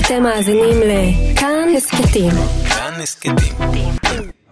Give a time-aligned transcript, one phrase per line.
[0.00, 2.30] אתם מאזינים לכאן הסכתים.
[2.68, 3.34] כאן הסכתים.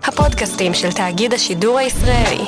[0.02, 2.44] הפודקאסטים של תאגיד השידור הישראלי.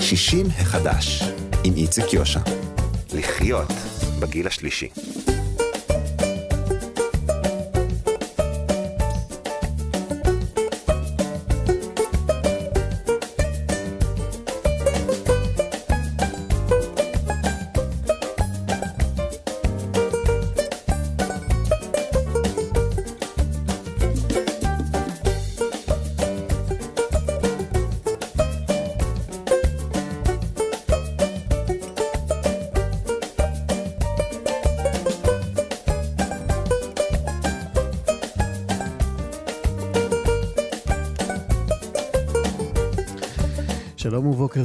[0.00, 1.22] שישים החדש,
[1.64, 2.40] עם איציק יושע.
[3.12, 3.72] לחיות
[4.20, 4.88] בגיל השלישי.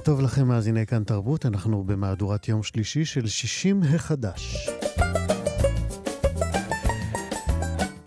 [0.08, 1.46] טוב לכם, מאזיני כאן תרבות.
[1.46, 4.70] אנחנו במהדורת יום שלישי של 60 החדש.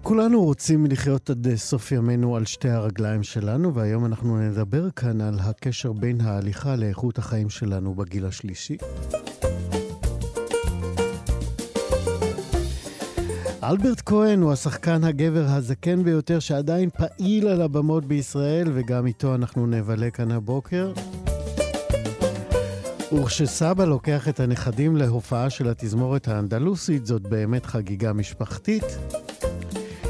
[0.02, 5.38] כולנו רוצים לחיות עד סוף ימינו על שתי הרגליים שלנו, והיום אנחנו נדבר כאן על
[5.40, 8.76] הקשר בין ההליכה לאיכות החיים שלנו בגיל השלישי.
[13.62, 19.66] אלברט כהן הוא השחקן הגבר הזקן ביותר שעדיין פעיל על הבמות בישראל, וגם איתו אנחנו
[19.66, 20.92] נבלה כאן הבוקר.
[23.12, 28.84] וכשסבא לוקח את הנכדים להופעה של התזמורת האנדלוסית, זאת באמת חגיגה משפחתית.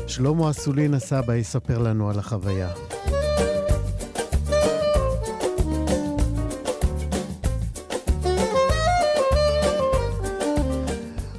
[0.07, 2.73] שלמה אסולין הסבא יספר לנו על החוויה.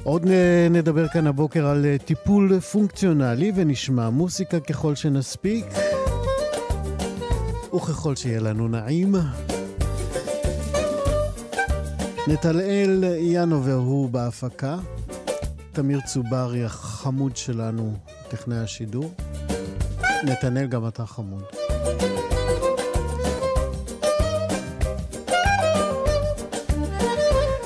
[0.02, 0.26] עוד
[0.70, 5.66] נדבר כאן הבוקר על אה, טיפול פונקציונלי ונשמע מוסיקה ככל שנספיק
[7.74, 9.14] וככל שיהיה לנו נעים.
[12.28, 14.78] נתנאל ינובר הוא בהפקה,
[15.72, 17.96] תמיר צוברי החמוד שלנו,
[18.28, 19.14] טכנאי השידור.
[20.24, 21.42] נתנאל, גם אתה חמוד.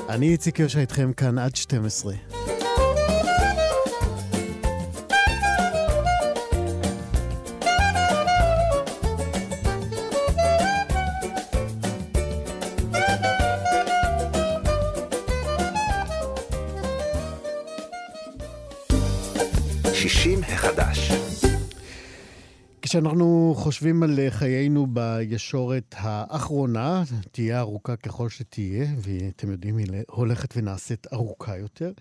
[0.09, 2.36] אני איציק יושע איתכם כאן עד 12.
[22.97, 31.07] כשאנחנו חושבים על חיינו בישורת האחרונה, תהיה ארוכה ככל שתהיה, ואתם יודעים, היא הולכת ונעשית
[31.13, 31.93] ארוכה יותר,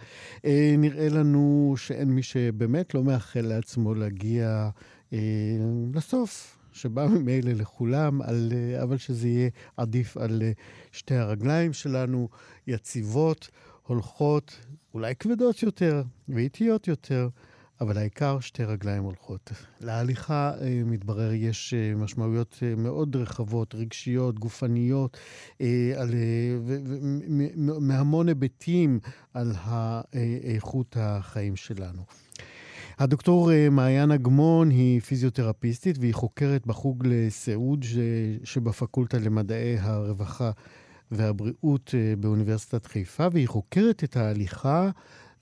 [0.45, 4.69] אה, נראה לנו שאין מי שבאמת לא מאחל לעצמו להגיע
[5.13, 5.19] אה,
[5.93, 6.57] לסוף.
[6.73, 10.41] שבא ממילא לכולם, על, אה, אבל שזה יהיה עדיף על
[10.91, 12.29] שתי הרגליים שלנו,
[12.67, 13.49] יציבות,
[13.87, 14.59] הולכות,
[14.93, 17.29] אולי כבדות יותר ואיטיות יותר,
[17.81, 19.51] אבל העיקר שתי רגליים הולכות.
[19.81, 25.17] להליכה, אה, מתברר, יש אה, משמעויות אה, מאוד רחבות, רגשיות, גופניות,
[25.97, 26.09] על,
[27.57, 28.99] מהמון היבטים
[29.33, 29.51] על
[30.43, 32.01] איכות החיים שלנו.
[32.99, 37.85] הדוקטור מעיין אגמון היא פיזיותרפיסטית והיא חוקרת בחוג לסיעוד
[38.43, 40.51] שבפקולטה למדעי הרווחה
[41.11, 44.89] והבריאות באוניברסיטת חיפה, והיא חוקרת את ההליכה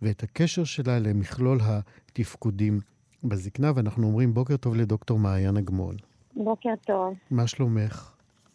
[0.03, 2.79] ואת הקשר שלה למכלול התפקודים
[3.23, 5.95] בזקנה, ואנחנו אומרים בוקר טוב לדוקטור מעיין אגמון.
[6.35, 7.13] בוקר טוב.
[7.31, 8.11] מה שלומך?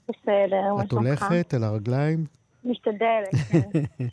[0.08, 0.86] בסדר, מה שלומך?
[0.86, 2.24] את הולכת על הרגליים?
[2.64, 3.80] משתדלת, כן.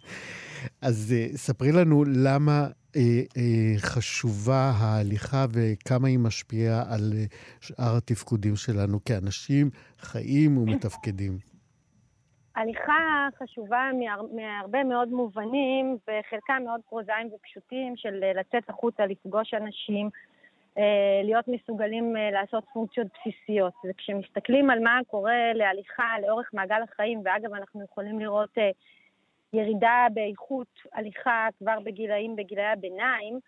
[0.82, 3.38] אז uh, ספרי לנו למה uh, uh,
[3.78, 9.70] חשובה ההליכה וכמה היא משפיעה על uh, שאר התפקודים שלנו כאנשים
[10.00, 11.38] חיים ומתפקדים.
[12.56, 19.54] הליכה חשובה מהר, מהרבה מאוד מובנים, וחלקם מאוד פרוזאיים ופשוטים של אה, לצאת החוצה, לפגוש
[19.54, 20.10] אנשים,
[20.78, 23.74] אה, להיות מסוגלים אה, לעשות פונקציות בסיסיות.
[23.90, 28.58] וכשמסתכלים על מה קורה להליכה לאורך מעגל החיים, ואגב, אנחנו יכולים לראות
[29.54, 33.40] ירידה באיכות הליכה כבר בגילאים, בגילאי הביניים,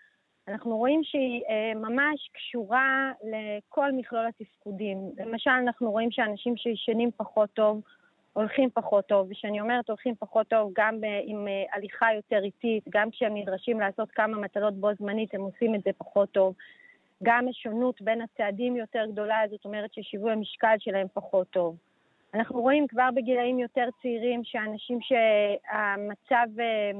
[0.48, 1.42] אנחנו רואים שהיא
[1.76, 4.98] ממש קשורה לכל מכלול התפקודים.
[5.18, 7.81] למשל, אנחנו רואים שאנשים שישנים פחות טוב,
[8.38, 13.12] הולכים פחות טוב, וכשאני אומרת הולכים פחות טוב, גם עם אה, הליכה יותר איטית, גם
[13.12, 16.56] כשהם נדרשים לעשות כמה מטלות בו זמנית, הם עושים את זה פחות טוב.
[17.24, 21.78] גם השונות בין הצעדים יותר גדולה, זאת אומרת ששיווי המשקל שלהם פחות טוב.
[22.34, 26.92] אנחנו רואים כבר בגילאים יותר צעירים שאנשים שהמצב, אה,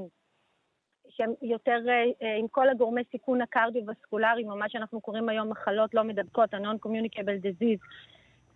[1.10, 1.80] שהם יותר
[2.22, 7.42] אה, עם כל הגורמי סיכון הקרדיו-וסקולריים, או מה שאנחנו קוראים היום מחלות לא מדבקות, ה-non-communicable
[7.44, 7.82] disease,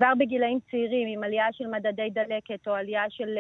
[0.02, 3.38] כבר בגילאים צעירים, עם עלייה של מדדי דלקת או עלייה של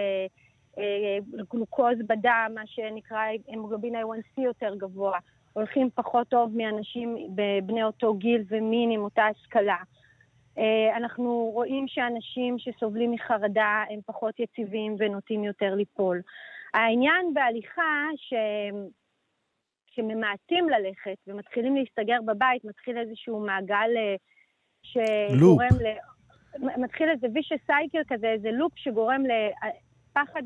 [1.53, 5.19] גלוקוז בדם, מה שנקרא המוגלובין A1C יותר גבוה,
[5.53, 9.77] הולכים פחות טוב מאנשים בבני אותו גיל ומין עם אותה השכלה.
[10.95, 16.21] אנחנו רואים שאנשים שסובלים מחרדה הם פחות יציבים ונוטים יותר ליפול.
[16.73, 18.33] העניין בהליכה, ש...
[19.87, 23.89] כשממעטים ללכת ומתחילים להסתגר בבית, מתחיל איזשהו מעגל
[24.83, 25.81] שגורם.
[25.81, 26.10] ל...
[26.59, 29.23] מתחיל איזה וישס סייקל כזה, איזה לופ שגורם
[30.11, 30.41] לפחד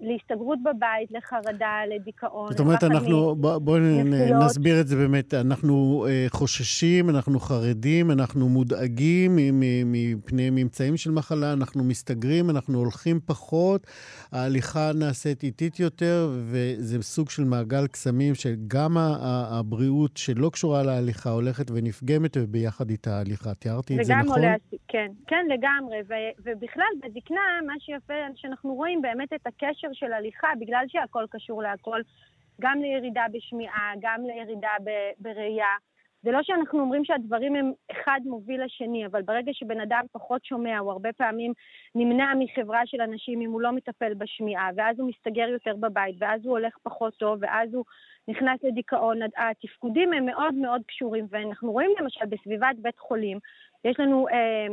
[0.00, 2.50] להסתגרות בבית, לחרדה, לדיכאון.
[2.50, 4.44] זאת אומרת, אנחנו, בואו בוא נפילות.
[4.44, 5.34] נסביר את זה באמת.
[5.34, 9.36] אנחנו uh, חוששים, אנחנו חרדים, אנחנו מודאגים
[9.86, 13.86] מפני ממצאים של מחלה, אנחנו מסתגרים, אנחנו הולכים פחות,
[14.32, 18.96] ההליכה נעשית איטית יותר, וזה סוג של מעגל קסמים שגם
[19.50, 23.54] הבריאות שלא קשורה להליכה הולכת ונפגמת, וביחד איתה ההליכה.
[23.54, 24.38] תיארתי את זה נכון?
[24.38, 24.54] עולה,
[24.88, 25.96] כן, כן, לגמרי.
[26.08, 31.62] ו, ובכלל, בזקנה, מה שיפה, שאנחנו רואים באמת את הקשר של הליכה, בגלל שהכל קשור
[31.62, 32.00] להכל,
[32.60, 35.76] גם לירידה בשמיעה, גם לירידה ב- בראייה.
[36.22, 40.78] זה לא שאנחנו אומרים שהדברים הם אחד מוביל לשני, אבל ברגע שבן אדם פחות שומע,
[40.78, 41.52] הוא הרבה פעמים
[41.94, 46.44] נמנע מחברה של אנשים אם הוא לא מטפל בשמיעה, ואז הוא מסתגר יותר בבית, ואז
[46.44, 47.84] הוא הולך פחות טוב, ואז הוא
[48.28, 49.18] נכנס לדיכאון.
[49.36, 53.38] התפקודים הם מאוד מאוד קשורים, ואנחנו רואים למשל בסביבת בית חולים,
[53.84, 54.66] יש לנו אה,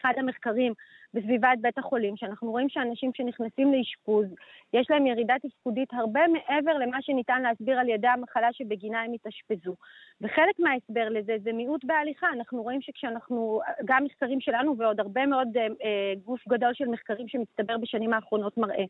[0.00, 0.72] אחד המחקרים
[1.14, 4.26] בסביבת בית החולים, שאנחנו רואים שאנשים שנכנסים לאשפוז,
[4.72, 9.74] יש להם ירידה תפקודית הרבה מעבר למה שניתן להסביר על ידי המחלה שבגינה הם התאשפזו.
[10.20, 12.26] וחלק מההסבר לזה זה מיעוט בהליכה.
[12.32, 17.28] אנחנו רואים שכשאנחנו, גם מחקרים שלנו ועוד הרבה מאוד אה, אה, גוף גדול של מחקרים
[17.28, 18.84] שמצטבר בשנים האחרונות מראה,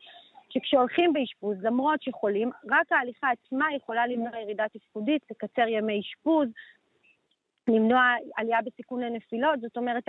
[0.48, 6.48] שכשהולכים באשפוז, למרות שחולים, רק ההליכה עצמה יכולה למנוע ירידה תפקודית, לקצר ימי אשפוז,
[7.68, 9.60] למנוע עלייה בסיכון לנפילות.
[9.60, 10.04] זאת אומרת,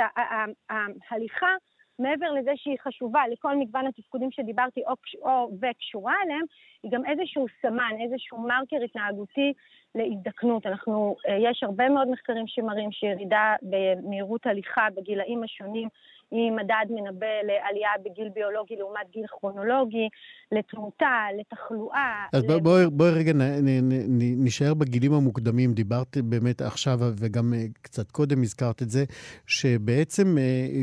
[1.09, 1.56] ההליכה,
[2.00, 6.45] מעבר לזה שהיא חשובה לכל מגוון התפקודים שדיברתי או, או וקשורה אליהם,
[6.84, 9.54] היא גם איזשהו סמן, איזשהו מרקר התנהגותי
[9.95, 10.66] להזדקנות.
[10.66, 15.90] אנחנו, יש הרבה מאוד מחקרים שמראים שירידה במהירות הליכה בגילאים השונים
[16.33, 20.09] היא מדד מנבא לעלייה בגיל ביולוגי לעומת גיל כרונולוגי,
[20.51, 22.25] לתמותה, לתחלואה.
[22.33, 22.44] אז.
[22.44, 25.74] בואי בוא רגע נ, נ, נ, נשאר בגילים המוקדמים.
[25.74, 29.03] דיברת באמת עכשיו, וגם קצת קודם הזכרת את זה,
[29.47, 30.38] שבעצם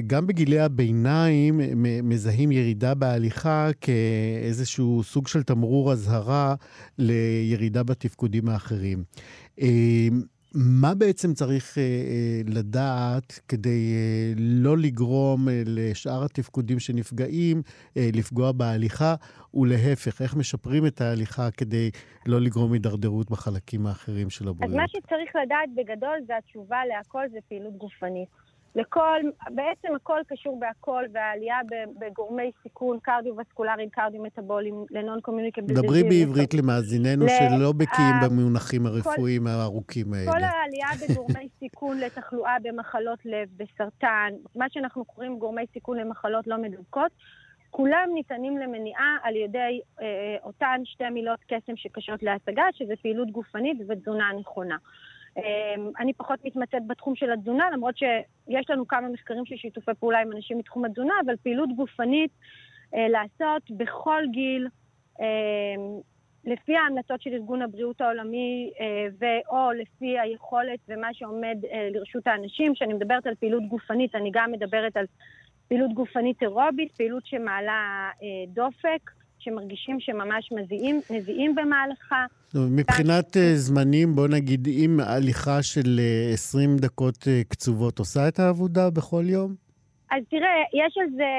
[0.06, 1.60] גם בגילי הביניים
[2.02, 6.54] מזהים ירידה בהליכה כאיזשהו סוג של תמרור אזהרה
[6.98, 9.04] לירידה בתפקודים האחרים.
[10.54, 17.62] מה בעצם צריך אה, אה, לדעת כדי אה, לא לגרום אה, לשאר התפקודים שנפגעים
[17.96, 19.14] אה, לפגוע בהליכה,
[19.54, 21.90] ולהפך, איך משפרים את ההליכה כדי
[22.26, 24.74] לא לגרום הידרדרות בחלקים האחרים של הבריאות?
[24.74, 28.28] אז מה שצריך לדעת בגדול זה התשובה להכל זה פעילות גופנית.
[28.74, 29.20] לכל,
[29.50, 31.58] בעצם הכל קשור בהכל, והעלייה
[31.98, 35.76] בגורמי סיכון קרדיו-וסקולריים, קרדיו-מטאבוליים, לנון קומיוניקביל.
[35.76, 40.32] דברי בעברית למאזיננו שלא בקיאים במונחים הרפואיים הארוכים האלה.
[40.32, 46.58] כל העלייה בגורמי סיכון לתחלואה במחלות לב, בסרטן, מה שאנחנו קוראים גורמי סיכון למחלות לא
[46.58, 47.12] מדבקות,
[47.70, 53.78] כולם ניתנים למניעה על ידי אה, אותן שתי מילות קסם שקשות להשגה, שזה פעילות גופנית
[53.88, 54.76] ותזונה נכונה.
[56.00, 60.32] אני פחות מתמצאת בתחום של התזונה, למרות שיש לנו כמה מחקרים של שיתופי פעולה עם
[60.32, 62.30] אנשים מתחום התזונה, אבל פעילות גופנית
[62.92, 64.68] לעשות בכל גיל,
[66.44, 68.70] לפי ההמלצות של ארגון הבריאות העולמי,
[69.20, 71.56] ו/או לפי היכולת ומה שעומד
[71.94, 72.74] לרשות האנשים.
[72.74, 75.04] כשאני מדברת על פעילות גופנית, אני גם מדברת על
[75.68, 78.10] פעילות גופנית אירובית, פעילות שמעלה
[78.48, 79.10] דופק.
[79.40, 82.26] שמרגישים שממש מזיעים, מזיעים במהלכה.
[82.54, 86.00] מבחינת זמנים, בוא נגיד, אם הליכה של
[86.32, 89.54] 20 דקות קצובות עושה את העבודה בכל יום?
[90.10, 91.32] אז תראה, יש על זה,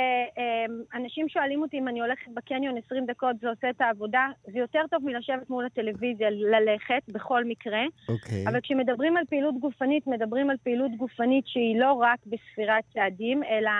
[0.93, 4.79] אנשים שואלים אותי אם אני הולכת בקניון 20 דקות זה עושה את העבודה, זה יותר
[4.91, 7.81] טוב מלשבת מול הטלוויזיה, ללכת, בכל מקרה.
[8.09, 8.47] אוקיי.
[8.47, 13.71] אבל כשמדברים על פעילות גופנית, מדברים על פעילות גופנית שהיא לא רק בספירת צעדים, אלא...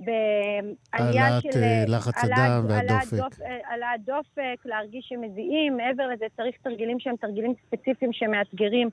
[0.00, 1.62] בעלייה של...
[1.62, 3.40] העלאת לחץ הדם והדופק.
[3.64, 5.76] העלאת דופק, להרגיש שמזיעים.
[5.76, 8.88] מעבר לזה צריך תרגילים שהם תרגילים ספציפיים שמאתגרים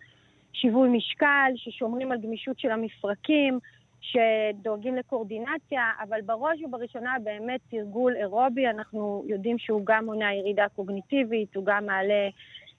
[0.53, 3.60] שיווי משקל, ששומרים על גמישות של המפרקים,
[4.01, 11.55] שדואגים לקואורדינציה, אבל בראש ובראשונה באמת תרגול אירובי, אנחנו יודעים שהוא גם מונע ירידה קוגניטיבית,
[11.55, 12.29] הוא גם מעלה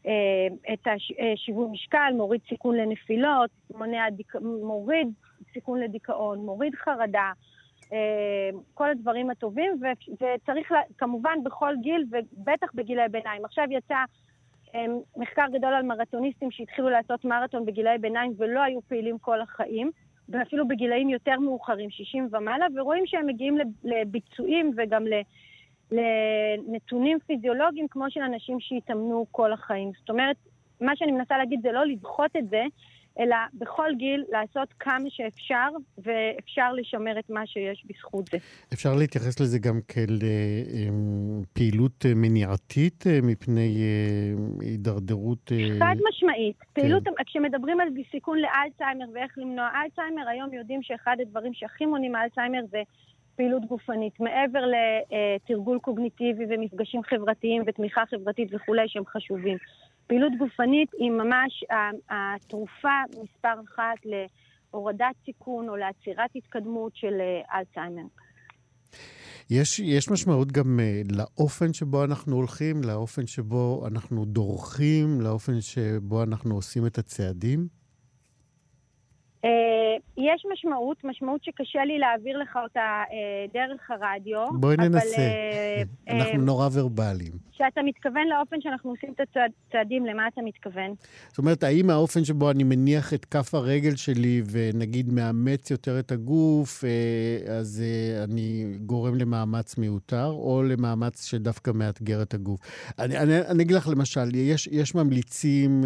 [0.06, 4.34] אה, את השיווי משקל, מוריד סיכון לנפילות, מונע, דיק...
[4.62, 5.08] מוריד
[5.52, 7.32] סיכון לדיכאון, מוריד חרדה.
[8.74, 9.72] כל הדברים הטובים,
[10.20, 13.44] וצריך כמובן בכל גיל, ובטח בגילי ביניים.
[13.44, 13.96] עכשיו יצא
[15.16, 19.90] מחקר גדול על מרתוניסטים שהתחילו לעשות מרתון בגילי ביניים ולא היו פעילים כל החיים,
[20.28, 25.04] ואפילו בגילאים יותר מאוחרים, 60 ומעלה, ורואים שהם מגיעים לביצועים וגם
[25.90, 29.90] לנתונים פיזיולוגיים כמו של אנשים שהתאמנו כל החיים.
[30.00, 30.36] זאת אומרת,
[30.80, 32.64] מה שאני מנסה להגיד זה לא לדחות את זה,
[33.18, 35.68] אלא בכל גיל לעשות כמה שאפשר,
[35.98, 38.38] ואפשר לשמר את מה שיש בזכות זה.
[38.72, 43.78] אפשר להתייחס לזה גם כאל אה, אמ, פעילות אה, מניעתית אה, מפני
[44.60, 45.52] הידרדרות...
[45.78, 46.56] חד משמעית.
[46.58, 46.80] כן.
[46.80, 52.60] פעילות, כשמדברים על סיכון לאלצהיימר ואיך למנוע אלצהיימר, היום יודעים שאחד הדברים שהכי מונעים אלצהיימר
[52.70, 52.82] זה
[53.36, 54.20] פעילות גופנית.
[54.20, 59.56] מעבר לתרגול קוגניטיבי ומפגשים חברתיים ותמיכה חברתית וכולי, שהם חשובים.
[60.06, 61.64] פעילות גופנית היא ממש
[62.10, 68.02] התרופה מספר אחת להורדת סיכון או לעצירת התקדמות של אה, אלצהיימר.
[69.50, 76.22] יש, יש משמעות גם uh, לאופן שבו אנחנו הולכים, לאופן שבו אנחנו דורכים, לאופן שבו
[76.22, 77.68] אנחנו עושים את הצעדים?
[79.44, 84.46] אה, יש משמעות, משמעות שקשה לי להעביר לך אותה אה, דרך הרדיו.
[84.60, 87.32] בואי ננסה, אה, אנחנו נורא ורבליים.
[87.52, 90.94] שאתה מתכוון לאופן שאנחנו עושים את הצעדים, למה אתה מתכוון?
[91.28, 96.12] זאת אומרת, האם האופן שבו אני מניח את כף הרגל שלי ונגיד מאמץ יותר את
[96.12, 96.84] הגוף,
[97.58, 97.82] אז
[98.24, 102.60] אני גורם למאמץ מיותר, או למאמץ שדווקא מאתגר את הגוף?
[102.98, 105.84] אני, אני, אני אגיד לך למשל, יש, יש ממליצים,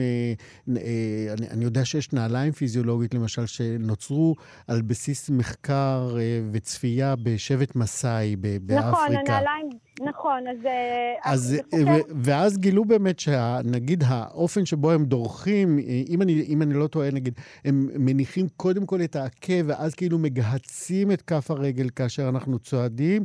[0.69, 4.35] אני, אני יודע שיש נעליים פיזיולוגית למשל, שנוצרו
[4.69, 8.88] על בסיס מחקר אה, וצפייה בשבט מסאי באפריקה.
[8.88, 10.67] נכון, הנעליים, נכון, אז...
[10.67, 15.78] אה, אז אה, ואז גילו באמת שנגיד האופן שבו הם דורכים,
[16.09, 20.19] אם אני, אם אני לא טועה, נגיד, הם מניחים קודם כל את העקב, ואז כאילו
[20.19, 23.25] מגהצים את כף הרגל כאשר אנחנו צועדים.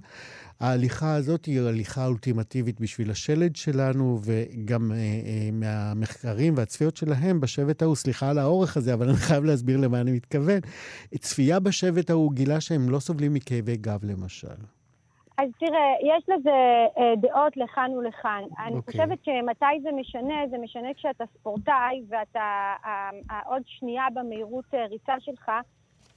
[0.59, 7.81] ההליכה הזאת היא הליכה אולטימטיבית בשביל השלד שלנו, וגם אה, אה, מהמחקרים והצפיות שלהם בשבט
[7.81, 10.59] ההוא, סליחה על האורך הזה, אבל אני חייב להסביר למה אני מתכוון.
[11.19, 14.55] צפייה בשבט ההוא גילה שהם לא סובלים מכאבי גב, למשל.
[15.37, 16.49] אז תראה, יש לזה
[16.97, 18.41] אה, דעות לכאן ולכאן.
[18.43, 18.61] Okay.
[18.61, 18.91] אני אוקיי.
[18.91, 24.85] חושבת שמתי זה משנה, זה משנה כשאתה ספורטאי ואתה, אה, אה, עוד שנייה במהירות אה,
[24.85, 25.51] ריצה שלך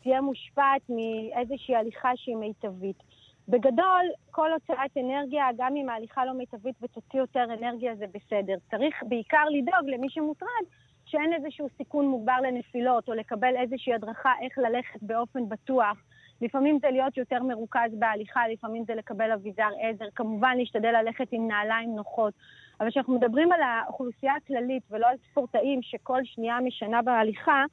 [0.02, 3.02] תהיה מושפעת מאיזושהי הליכה שהיא מיטבית.
[3.48, 8.54] בגדול, כל הוצאת אנרגיה, גם אם ההליכה לא מיטבית ותוציא יותר אנרגיה, זה בסדר.
[8.70, 10.64] צריך בעיקר לדאוג למי שמוטרד
[11.04, 15.98] שאין איזשהו סיכון מוגבר לנפילות, או לקבל איזושהי הדרכה איך ללכת באופן בטוח.
[16.40, 20.04] לפעמים זה להיות יותר מרוכז בהליכה, לפעמים זה לקבל אביזר עזר.
[20.14, 22.34] כמובן, להשתדל ללכת עם נעליים נוחות.
[22.80, 27.64] אבל כשאנחנו מדברים על האוכלוסייה הכללית ולא על ספורטאים שכל שנייה משנה בהליכה,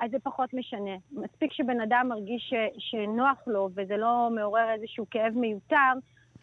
[0.00, 0.96] אז זה פחות משנה.
[1.12, 5.92] מספיק שבן אדם מרגיש ש, שנוח לו וזה לא מעורר איזשהו כאב מיותר,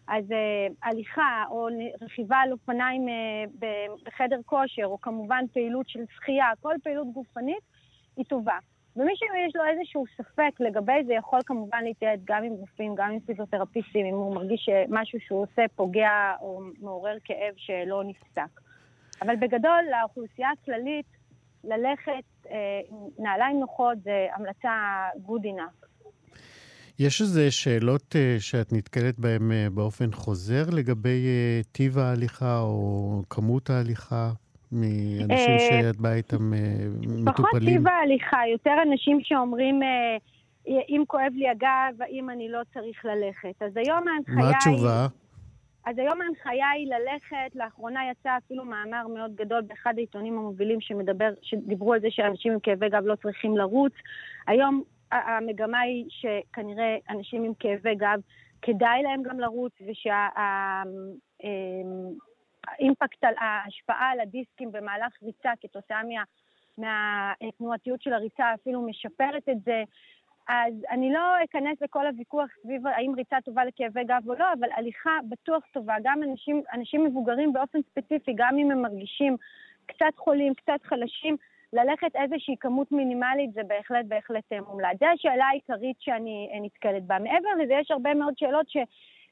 [0.08, 1.68] אז uh, הליכה או
[2.00, 3.62] רכיבה על אופניים uh,
[4.04, 7.62] בחדר כושר, או כמובן פעילות של שחייה, כל פעילות גופנית
[8.16, 8.58] היא טובה.
[8.96, 13.20] ומי שיש לו איזשהו ספק לגבי זה, יכול כמובן להתייעץ גם עם רופאים, גם עם
[13.20, 18.60] פיזיותרפיסטים, אם הוא מרגיש שמשהו שהוא עושה פוגע או מעורר כאב שלא נפסק.
[19.22, 21.06] אבל בגדול, לאוכלוסייה הכללית,
[21.64, 22.80] ללכת אה,
[23.18, 24.70] נעליים נוחות זה המלצה
[25.26, 25.86] good enough.
[26.98, 31.26] יש איזה שאלות uh, שאת נתקלת בהן uh, באופן חוזר לגבי
[31.72, 34.30] טיב ההליכה או כמות ההליכה
[34.72, 36.52] מאנשים שאת באה איתם
[36.96, 37.24] מטופלים?
[37.24, 39.80] פחות טיב ההליכה, יותר אנשים שאומרים,
[40.66, 43.62] אם כואב לי הגב, האם אני לא צריך ללכת.
[43.62, 44.44] אז היום ההנחיה היא...
[44.44, 45.06] מה התשובה?
[45.86, 51.30] אז היום ההנחיה היא ללכת, לאחרונה יצא אפילו מאמר מאוד גדול באחד העיתונים המובילים שמדבר,
[51.42, 53.92] שדיברו על זה שאנשים עם כאבי גב לא צריכים לרוץ.
[54.46, 54.82] היום
[55.12, 58.20] המגמה היא שכנראה אנשים עם כאבי גב,
[58.62, 60.84] כדאי להם גם לרוץ, ושהאימפקט,
[63.24, 66.24] על ההשפעה על הדיסקים במהלך ריצה כתוצאה מה...
[66.78, 69.84] מהתנועתיות של הריצה אפילו משפרת את זה.
[70.52, 74.68] אז אני לא אכנס לכל הוויכוח סביב האם ריצה טובה לכאבי גב או לא, אבל
[74.76, 75.94] הליכה בטוח טובה.
[76.02, 79.36] גם אנשים, אנשים מבוגרים באופן ספציפי, גם אם הם מרגישים
[79.86, 81.36] קצת חולים, קצת חלשים,
[81.72, 84.98] ללכת איזושהי כמות מינימלית זה בהחלט בהחלט אה, מומלץ.
[85.00, 87.18] זו השאלה העיקרית שאני אה, נתקלת בה.
[87.18, 88.66] מעבר לזה יש הרבה מאוד שאלות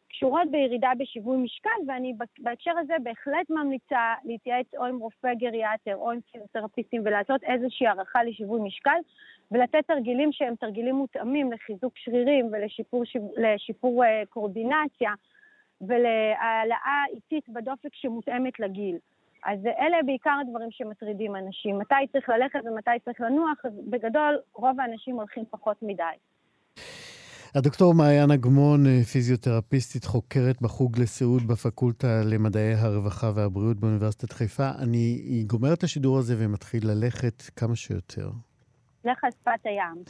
[0.09, 6.11] שקשורות בירידה בשיווי משקל, ואני בהקשר הזה בהחלט ממליצה להתייעץ או עם רופא גריאטר או
[6.11, 8.99] עם פיזיותרפיסטים ולעשות איזושהי הערכה לשיווי משקל.
[9.53, 13.03] ולתת תרגילים שהם תרגילים מותאמים לחיזוק שרירים ולשיפור
[13.37, 15.11] לשיפור, uh, קורדינציה
[15.81, 18.97] ולהעלאה איטית בדופק שמותאמת לגיל.
[19.45, 21.79] אז אלה בעיקר הדברים שמטרידים אנשים.
[21.79, 26.03] מתי צריך ללכת ומתי צריך לנוח, אז בגדול רוב האנשים הולכים פחות מדי.
[27.55, 34.71] הדוקטור מעיין אגמון, אה, פיזיותרפיסטית, חוקרת בחוג לסיעוד בפקולטה למדעי הרווחה והבריאות באוניברסיטת חיפה.
[34.79, 38.31] אני גומר את השידור הזה ומתחיל ללכת כמה שיותר.
[39.05, 40.05] לך על שפת הים.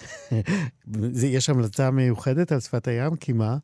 [1.37, 3.16] יש המלצה מיוחדת על שפת הים?
[3.16, 3.57] כי מה?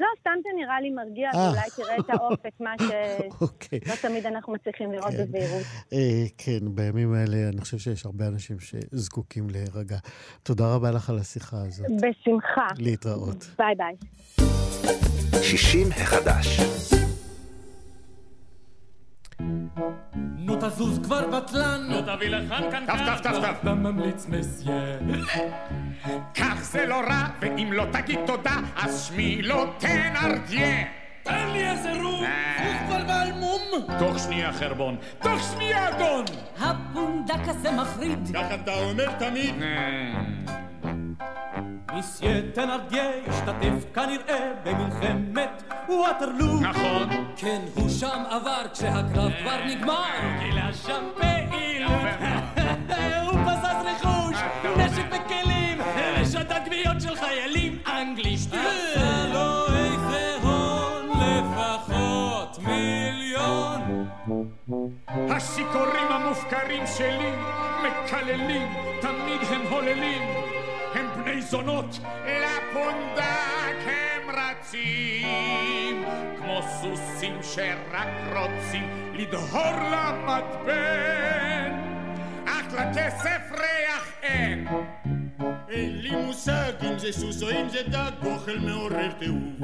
[0.00, 1.38] לא, סתם זה נראה לי מרגיע, אה.
[1.38, 2.74] ואולי תראה את האופק, מה
[3.40, 3.80] אוקיי.
[3.84, 5.24] שלא תמיד אנחנו מצליחים לראות כן.
[5.24, 5.62] בזהירות.
[5.92, 9.98] אה, כן, בימים האלה אני חושב שיש הרבה אנשים שזקוקים להירגע.
[10.42, 11.86] תודה רבה לך על השיחה הזאת.
[11.90, 12.66] בשמחה.
[12.78, 13.46] להתראות.
[13.58, 13.96] ביי ביי.
[15.42, 16.60] 60 החדש.
[20.60, 23.14] תזוז כבר בטלן, נו תביא לכאן כאן טף כאן.
[23.16, 23.54] טף טף טף.
[23.62, 24.72] אתה ממליץ מסיה.
[26.34, 30.84] כך זה לא רע, ואם לא תגיד תודה, אז שמי לא תנרדיה.
[31.22, 32.66] תן לי איזה רום, אה.
[32.66, 33.60] רוך כבר בעלמום.
[33.98, 36.24] תוך שנייה חרבון, תוך שנייה אדון!
[36.60, 39.54] הפונדק הזה מחריד, כך אתה אומר תמיד.
[41.94, 46.60] מסיה תנרדיה השתתף כנראה במלחמת ווטרלו.
[46.60, 47.08] נכון.
[47.36, 50.04] כן, הוא שם עבר כשהקרב כבר נגמר.
[50.38, 51.86] גילה שם פעיל.
[53.26, 54.36] הוא בזז רכוש,
[54.76, 55.78] נשק וכלים,
[56.20, 58.46] לשד הגוויות של חיילים אנגליש.
[58.46, 64.06] עשה לו איזה הון, לפחות מיליון.
[65.30, 67.32] השיכורים המופקרים שלי
[67.82, 70.59] מקללים, תמיד הם הוללים.
[71.40, 76.04] הם בני זונות, לפונדק הם רצים,
[76.36, 81.70] כמו סוסים שרק רוצים לדהור למתבן,
[82.70, 84.68] אך לכסף ריח אין.
[85.68, 89.60] אין לי מושג אם זה סוס או אם זה דג, אוכל מעורר תיעוב.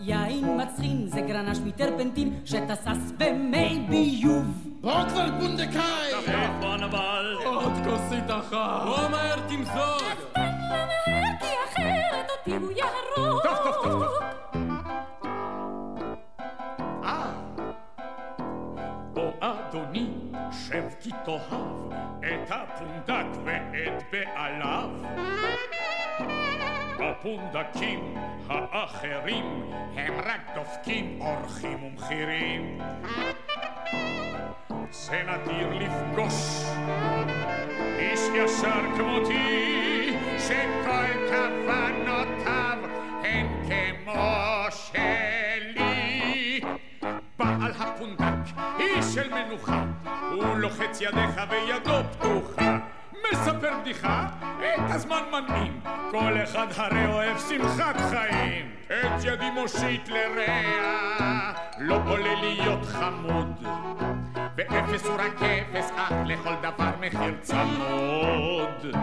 [0.00, 4.68] יין מצחין זה גרנש מטרפנטין שתסס במי ביוב.
[4.80, 6.12] בוא כבר פונדקאי!
[6.14, 7.36] איפה הנבל?
[7.44, 8.82] עוד כוסית אחת.
[8.84, 10.34] בוא מהר תמזוג!
[11.40, 13.42] כי אחרת אותי הוא יהרוג.
[13.42, 14.51] טוב, טוב, טוב, טוב.
[21.12, 24.90] כי תאהב את הפונדק ואת בעליו.
[26.98, 28.14] הפונדקים
[28.48, 32.78] האחרים הם רק דופקים אורחים ומחירים.
[34.90, 36.64] זה נדיר לפגוש
[37.98, 42.21] איש ישר כמותי, שכל כוונותיו
[49.46, 49.84] מנוחה,
[50.30, 52.78] הוא לוחץ ידיך וידו פתוחה.
[53.32, 54.26] מספר בדיחה,
[54.58, 58.70] את הזמן מנעים, כל אחד הרי אוהב שמחת חיים.
[58.86, 63.66] את ידי מושיט לרע, לא עולה להיות חמוד.
[64.56, 68.96] ואפס הוא רק אפס, אך לכל דבר מחיר צמוד.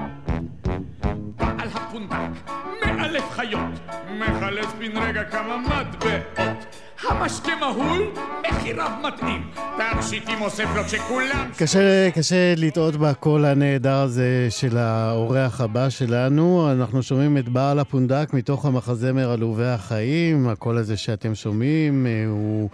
[1.35, 2.51] בעל הפונדק,
[2.85, 3.79] מאלף חיות,
[4.19, 6.65] מחלץ בן רגע כמה מטבעות.
[7.09, 8.11] המשקה מהול,
[8.49, 11.49] מחיריו מתאים, תכשיטים אוסף לו שכולם...
[11.57, 16.71] קשה, קשה לטעות בקול הנהדר הזה של האורח הבא שלנו.
[16.71, 20.47] אנחנו שומעים את בעל הפונדק מתוך המחזמר עלובי החיים.
[20.47, 22.69] הקול הזה שאתם שומעים אה, הוא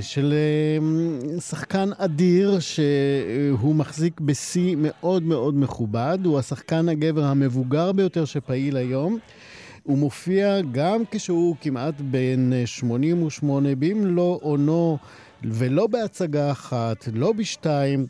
[0.00, 6.18] של אה, שחקן אדיר שהוא מחזיק בשיא מאוד מאוד מכובד.
[6.24, 9.18] הוא השחקן הגבר המבוגר ביותר שפעיל היום.
[9.82, 14.98] הוא מופיע גם כשהוא כמעט בן 88 במלוא אונו,
[15.44, 18.06] ולא בהצגה אחת, לא בשתיים,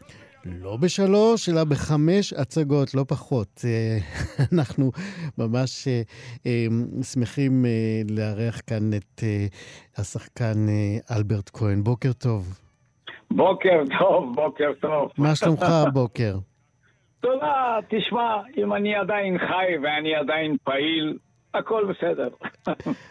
[0.46, 3.64] לא בשלוש, אלא בחמש הצגות, לא פחות.
[3.64, 3.98] אה,
[4.52, 4.90] אנחנו
[5.38, 6.02] ממש אה,
[6.46, 6.66] אה,
[7.02, 7.64] שמחים
[8.10, 9.22] לארח כאן את
[9.96, 10.66] השחקן
[11.16, 11.82] אלברט כהן.
[11.84, 12.58] בוקר טוב.
[13.30, 15.10] בוקר טוב, בוקר טוב.
[15.18, 16.34] מה שלומך הבוקר?
[17.20, 21.18] תודה, תשמע, אם אני עדיין חי ואני עדיין פעיל,
[21.56, 22.28] הכל בסדר.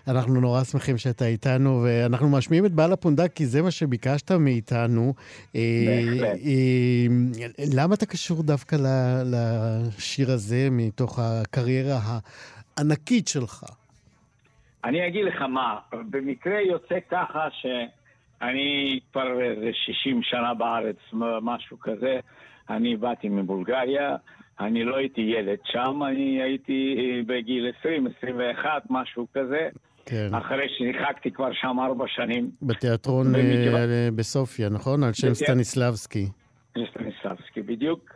[0.08, 5.14] אנחנו נורא שמחים שאתה איתנו, ואנחנו משמיעים את בעל הפונדק כי זה מה שביקשת מאיתנו.
[5.56, 6.40] אה, בהחלט.
[6.46, 8.76] אה, למה אתה קשור דווקא
[9.26, 12.00] לשיר הזה מתוך הקריירה
[12.78, 13.64] הענקית שלך?
[14.86, 15.80] אני אגיד לך מה,
[16.10, 20.96] במקרה יוצא ככה שאני כבר איזה 60 שנה בארץ,
[21.42, 22.20] משהו כזה.
[22.70, 24.16] אני באתי מבולגריה,
[24.60, 29.70] אני לא הייתי ילד שם, אני הייתי אה, בגיל 20, 21, משהו כזה.
[30.06, 30.30] כן.
[30.34, 32.50] אחרי ששיחקתי כבר שם ארבע שנים.
[32.62, 35.04] בתיאטרון אה, בסופיה, נכון?
[35.04, 36.26] על שם בתיאט- סטניסלבסקי.
[36.92, 38.12] סטניסלבסקי בדיוק,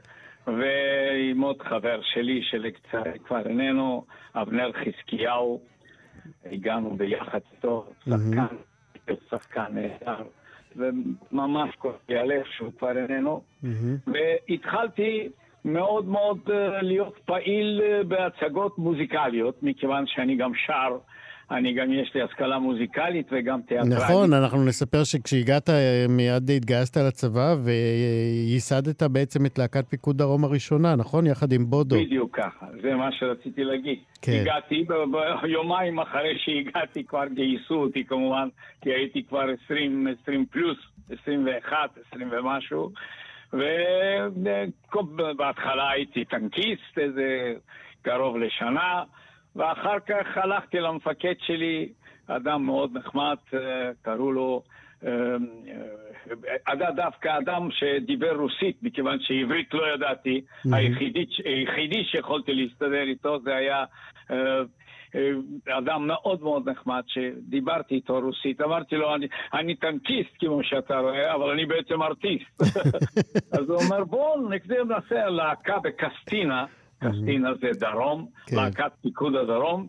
[0.48, 5.62] ועם עוד חבר שלי שלקצת כבר איננו, אבנר חזקיהו,
[6.46, 8.56] הגענו ביחד איתו, שחקן,
[9.30, 10.24] שחקן נהדר,
[10.76, 13.42] וממש כואב לי הלב שהוא כבר איננו.
[14.08, 15.30] והתחלתי
[15.66, 20.98] מאוד מאוד אה, להיות פעיל אה, בהצגות מוזיקליות, מכיוון שאני גם שר,
[21.52, 23.94] אני גם, יש לי השכלה מוזיקלית וגם תיאטרלית.
[23.94, 30.96] נכון, אנחנו נספר שכשהגעת, אה, מיד התגייסת לצבא וייסדת בעצם את להקת פיקוד דרום הראשונה,
[30.96, 31.28] נכון?
[31.28, 31.96] יחד עם בודו.
[31.96, 34.00] בדיוק ככה, זה מה שרציתי להגיד.
[34.22, 34.32] כן.
[34.42, 34.86] הגעתי,
[35.42, 38.48] ביומיים אחרי שהגעתי כבר גייסו אותי כמובן,
[38.82, 40.78] כי הייתי כבר 20, 20 פלוס,
[41.22, 41.78] 21,
[42.12, 42.92] 20 ומשהו.
[44.94, 47.54] ובהתחלה הייתי טנקיסט איזה
[48.02, 49.04] קרוב לשנה,
[49.56, 51.90] ואחר כך הלכתי למפקד שלי,
[52.28, 53.60] אדם מאוד נחמד, אה,
[54.02, 54.64] קראו לו,
[55.06, 60.42] אה, אה, אדם- דווקא אדם שדיבר רוסית, מכיוון שעברית לא ידעתי,
[61.46, 63.84] היחידי, שיכולתי להסתדר איתו זה היה
[64.32, 64.62] אה, אה,
[65.78, 68.62] אדם מאוד מאוד נחמד, שדיברתי איתו רוסית.
[68.62, 72.62] אמרתי לו, אני, אני טנקיסט, כמו שאתה רואה, אבל אני בעצם ארטיסט.
[73.58, 76.66] אז הוא אומר, בואו נקדם נעשה להקה בקסטינה,
[77.00, 78.56] קסטינה זה דרום, כן.
[78.56, 79.88] להקת פיקוד הדרום.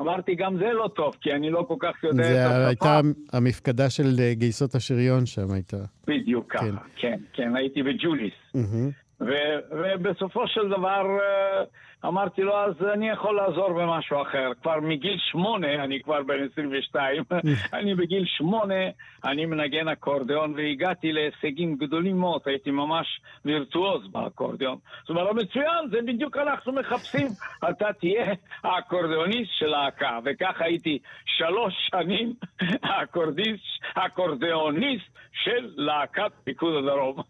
[0.00, 2.66] אמרתי, גם זה לא טוב, כי אני לא כל כך יודע את זה השפה.
[2.66, 3.00] הייתה
[3.32, 5.76] המפקדה של אה, גייסות השריון שם הייתה.
[6.06, 6.58] בדיוק כן.
[6.58, 8.32] ככה, כן, כן, הייתי בג'וליס.
[8.54, 8.90] מהמם.
[9.20, 11.64] ו- ובסופו של דבר אה,
[12.04, 14.50] אמרתי לו, אז אני יכול לעזור במשהו אחר.
[14.62, 17.22] כבר מגיל שמונה, אני כבר בן 22,
[17.78, 18.84] אני בגיל שמונה,
[19.24, 23.06] אני מנגן אקורדיאון, והגעתי להישגים גדולים מאוד, הייתי ממש
[23.44, 24.78] וירטואוז באקורדיאון.
[25.00, 27.28] זאת אומרת, מצוין, זה בדיוק אנחנו מחפשים.
[27.70, 28.34] אתה תהיה
[28.64, 32.34] האקורדיאוניסט של להקה, וככה הייתי שלוש שנים
[32.90, 33.64] האקורדיסט,
[33.96, 37.22] האקורדיאוניסט של להקת פיקוד הדרום.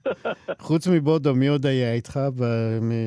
[0.58, 2.20] חוץ מבודו, מי עוד היה איתך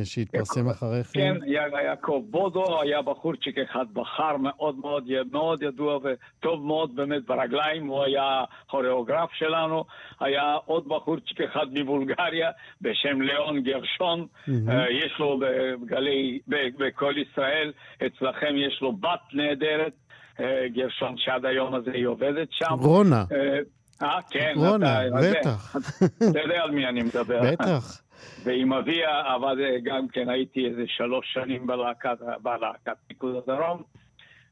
[0.04, 1.36] שהתפרסם אחרי כן?
[1.52, 8.04] יעקב בודו היה בחורצ'יק אחד בחר מאוד מאוד, מאוד ידוע וטוב מאוד באמת ברגליים, הוא
[8.04, 9.84] היה כוריאוגרף שלנו,
[10.20, 12.50] היה עוד בחורצ'יק אחד מבולגריה
[12.82, 14.28] בשם ליאון גרשון,
[14.70, 17.72] אה, יש לו בגלי, בכל ישראל,
[18.06, 19.94] אצלכם יש לו בת נהדרת,
[20.40, 22.76] אה, גרשון שעד היום הזה היא עובדת שם.
[22.80, 23.24] רונה,
[24.04, 25.76] אה, כן, רונה, בטח.
[26.32, 27.42] אתה יודע על מי אני מדבר.
[27.52, 28.02] בטח.
[28.44, 32.18] ועם אביה עבד אה, גם כן, הייתי איזה שלוש שנים בלהקת,
[33.08, 33.82] פיקוד הדרום.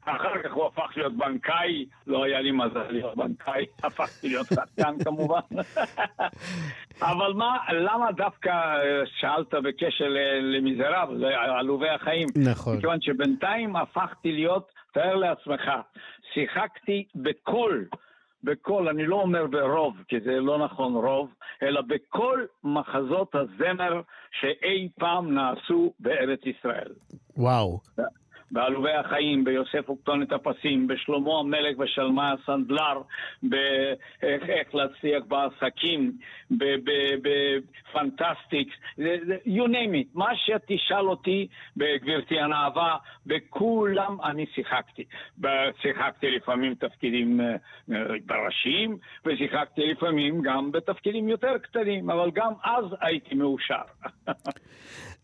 [0.04, 5.04] אחר כך הוא הפך להיות בנקאי, לא היה לי מזל להיות בנקאי, הפכתי להיות שחקן
[5.04, 5.40] כמובן.
[7.02, 12.28] אבל מה, למה דווקא אה, שאלת בקשר ל- למיזרבל, לעלובי החיים?
[12.44, 12.76] נכון.
[12.76, 15.70] מכיוון שבינתיים הפכתי להיות, תאר לעצמך,
[16.34, 17.82] שיחקתי בכל,
[18.44, 21.30] בכל, אני לא אומר ברוב, כי זה לא נכון רוב,
[21.62, 24.00] אלא בכל מחזות הזמר
[24.40, 26.92] שאי פעם נעשו בארץ ישראל.
[27.36, 27.80] וואו.
[28.50, 33.00] בעלובי החיים, ביוסף וכתונת הפסים, בשלמה המלך ושלמה הסנדלר,
[33.42, 36.12] באיך איך להצליח בעסקים,
[37.22, 38.72] בפנטסטיקס,
[39.46, 45.04] you name it, מה שתשאל אותי בגברתי הנאווה, בכולם אני שיחקתי.
[45.82, 47.56] שיחקתי לפעמים תפקידים אה,
[48.26, 53.82] בראשיים, ושיחקתי לפעמים גם בתפקידים יותר קטנים, אבל גם אז הייתי מאושר.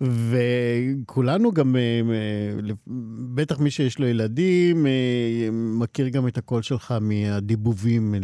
[0.01, 2.75] וכולנו גם, אה, אה,
[3.17, 8.19] בטח מי שיש לו ילדים, אה, מכיר גם את הקול שלך מהדיבובים ל-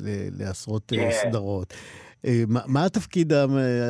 [0.00, 1.10] ל- לעשרות אה, כן.
[1.10, 1.74] סדרות.
[2.26, 3.44] אה, מה- מה התפקיד ה-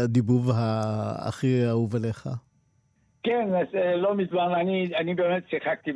[0.04, 2.28] הדיבוב ה- הכי אהוב עליך?
[3.22, 3.66] כן, אז
[4.02, 5.90] לא מזמן, אני, אני באמת שיחקתי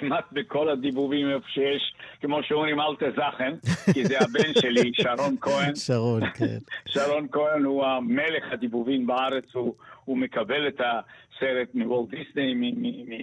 [0.00, 1.82] כמעט בכל הדיבובים איפה שיש,
[2.20, 3.54] כמו שאומרים, אל תזכן,
[3.92, 5.74] כי זה הבן שלי, שרון כהן.
[5.74, 6.58] שרון, כן.
[6.92, 10.80] שרון כהן הוא המלך הדיבובים בארץ, הוא, הוא מקבל את
[11.36, 12.54] הסרט מוולט דיסני,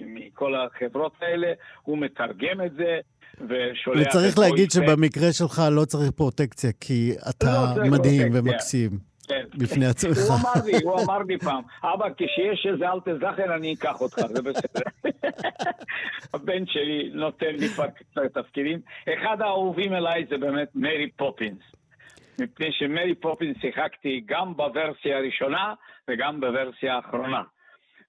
[0.06, 2.98] מכל החברות האלה, הוא מתרגם את זה.
[3.48, 4.70] ושולח וצריך להגיד.
[4.70, 7.46] שבמקרה שלך לא צריך פרוטקציה, כי אתה
[7.76, 8.40] לא מדהים פרוטקציה.
[8.40, 8.90] ומקסים
[9.28, 9.44] כן.
[9.54, 10.18] בפני עצמך.
[10.18, 14.16] הוא אמר לי, הוא אמר לי פעם, אבא, כשיש איזה אל תזכר, אני אקח אותך,
[14.16, 14.80] זה בסדר.
[16.34, 18.80] הבן שלי נותן לי כבר קצת תפקידים.
[19.18, 21.58] אחד האהובים אליי זה באמת מרי פופינס.
[22.40, 25.74] מפני שמרי פופינס שיחקתי גם בוורסיה הראשונה
[26.08, 27.42] וגם בוורסיה האחרונה.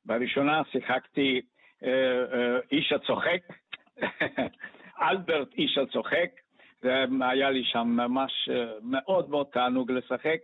[0.05, 1.41] בראשונה שיחקתי
[1.83, 1.89] אה,
[2.33, 3.41] אה, איש הצוחק,
[5.09, 6.29] אלברט איש הצוחק,
[6.81, 10.37] זה היה לי שם ממש אה, מאוד מאוד תענוג לשחק,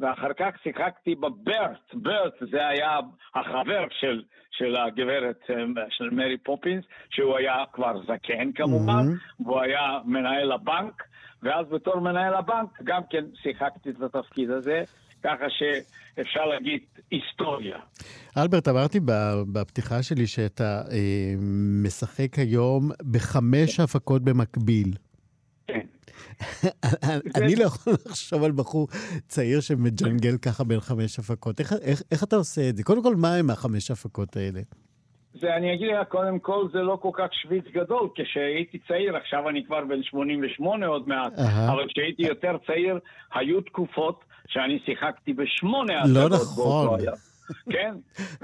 [0.00, 2.98] ואחר כך שיחקתי בברט, ברט זה היה
[3.34, 9.02] החבר של, של הגברת, אה, של מרי פופינס, שהוא היה כבר זקן כמובן,
[9.40, 11.02] והוא היה מנהל הבנק,
[11.42, 14.84] ואז בתור מנהל הבנק גם כן שיחקתי את התפקיד הזה,
[15.26, 17.78] ככה שאפשר להגיד היסטוריה.
[18.38, 19.00] אלברט, אמרתי
[19.52, 21.34] בפתיחה שלי שאתה אה,
[21.84, 24.88] משחק היום בחמש הפקות במקביל.
[25.66, 25.86] כן.
[27.38, 28.88] אני לא יכול לחשוב על בחור
[29.28, 31.60] צעיר שמג'נגל ככה בין חמש הפקות.
[31.60, 32.82] איך, איך, איך אתה עושה את זה?
[32.82, 34.60] קודם כל, מה הם החמש הפקות האלה?
[35.40, 38.08] זה, אני אגיד לך, קודם כל, זה לא כל כך שוויץ גדול.
[38.14, 41.72] כשהייתי צעיר, עכשיו אני כבר בן 88 עוד מעט, אהה.
[41.72, 42.98] אבל כשהייתי יותר צעיר,
[43.34, 46.86] היו תקופות שאני שיחקתי בשמונה לא הצגות נכון.
[46.86, 47.14] באותו היום.
[47.70, 47.94] כן,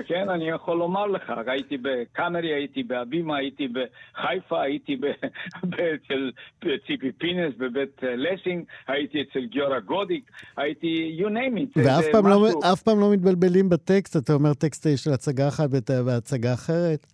[0.07, 4.97] כן, אני יכול לומר לך, הייתי בקאמרי, הייתי בהבימה, הייתי בחיפה, הייתי
[5.65, 6.31] אצל
[6.87, 10.25] ציפי פינס בבית לסינג, הייתי אצל גיורא גודיק,
[10.57, 11.81] הייתי, you name it.
[11.85, 15.69] ואף פעם, לא, משהו- אף פעם לא מתבלבלים בטקסט, אתה אומר טקסט של הצגה אחת
[16.07, 17.07] והצגה אחרת?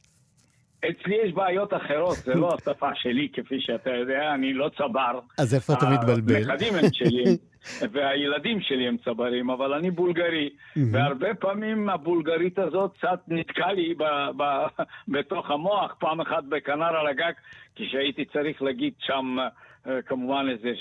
[0.81, 5.21] אצלי יש בעיות אחרות, זה לא השפה שלי, כפי שאתה יודע, אני לא צבר.
[5.39, 6.37] אז איפה אתה מתבלבל?
[6.37, 7.37] הנכדים הם שלי,
[7.93, 10.51] והילדים שלי הם צברים, אבל אני בולגרי,
[10.93, 17.07] והרבה פעמים הבולגרית הזאת קצת נתקע לי ב- ב- בתוך המוח, פעם אחת בכנר על
[17.07, 17.33] הגג,
[17.77, 19.37] כשהייתי צריך להגיד שם,
[19.87, 20.73] אה, כמובן איזה,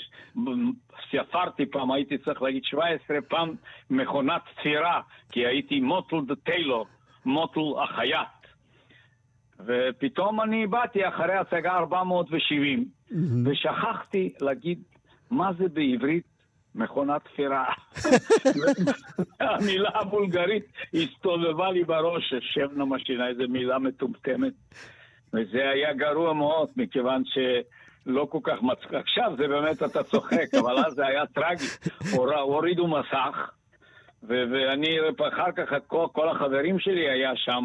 [1.10, 3.54] ספרתי פעם, הייתי צריך להגיד 17 פעם
[3.90, 5.00] מכונת תפירה,
[5.32, 6.86] כי הייתי מוטל דה טיילור,
[7.24, 8.37] מוטל החייט.
[9.66, 12.84] ופתאום אני באתי אחרי הצגה 470,
[13.46, 14.82] ושכחתי להגיד
[15.30, 16.24] מה זה בעברית
[16.74, 17.64] מכונת תפירה.
[19.40, 24.52] המילה הבולגרית הסתובבה לי בראש, שבנה משינה, איזה מילה מטומטמת.
[25.32, 28.94] וזה היה גרוע מאוד, מכיוון שלא כל כך מצחיק.
[28.94, 31.64] עכשיו זה באמת אתה צוחק, אבל אז זה היה טרגי.
[32.16, 33.50] הור- הורידו מסך,
[34.22, 34.88] ואני,
[35.28, 37.64] אחר כך כל, כל החברים שלי היה שם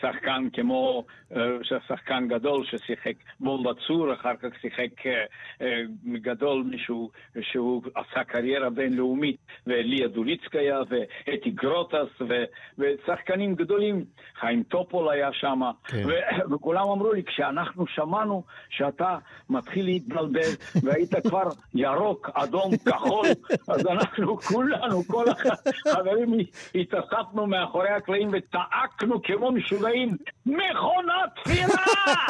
[0.00, 1.04] שחקן כמו,
[1.36, 1.42] אה,
[1.88, 5.24] שחקן גדול ששיחק בומבה צור, אחר כך שיחק אה,
[5.62, 5.82] אה,
[6.22, 12.44] גדול מישהו שהוא עשה קריירה בינלאומית, וליה דוליצקיה, ואתי גרוטס, ו-
[12.78, 14.04] ושחקנים גדולים,
[14.40, 16.02] חיים טופול היה שם, כן.
[16.06, 19.18] ו- וכולם אמרו לי, כשאנחנו שמענו שאתה
[19.50, 20.50] מתחיל להתבלבל,
[20.82, 23.26] והיית כבר ירוק, אדום, כחול,
[23.68, 26.32] אז אנחנו כולנו, כל החברים
[26.74, 31.84] התאספנו מאחורי הקלעים וצעקנו כמו משוגעים, מכונת תפירה!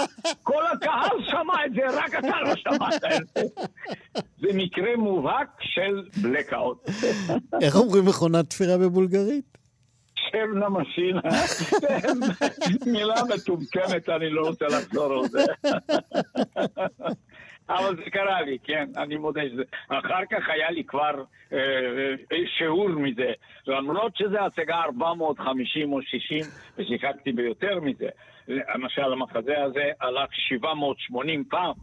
[0.43, 3.43] כל הקהל שמע את זה, רק אתה לא שמעת את זה.
[4.41, 6.91] זה מקרה מובהק של blackout.
[7.65, 9.51] איך אומרים מכונת תפירה בבולגרית?
[10.33, 11.21] שם נמשינה,
[12.87, 15.45] מילה מטומטמת, אני לא רוצה לחזור על זה.
[17.71, 19.63] אבל זה קרה לי, כן, אני מודה שזה.
[19.89, 21.59] אחר כך היה לי כבר אה,
[22.33, 23.33] אה, שיעור מזה.
[23.67, 26.45] למרות שזה הצגה 450 או 60,
[26.79, 28.09] ושיחקתי ביותר מזה.
[28.49, 31.75] למשל, המחזה הזה הלך 780 פעם.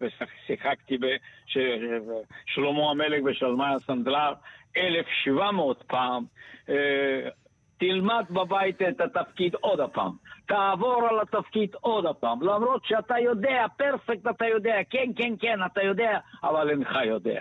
[0.00, 4.32] ושיחקתי בשלמה המלך ושלמי הסנדלר
[4.76, 6.24] 1,700 פעם.
[6.68, 7.28] אה,
[7.78, 10.12] תלמד בבית את התפקיד עוד הפעם.
[10.46, 12.42] תעבור על התפקיד עוד הפעם.
[12.42, 17.40] למרות שאתה יודע, פרפקט אתה יודע, כן, כן, כן, אתה יודע, אבל אינך יודע.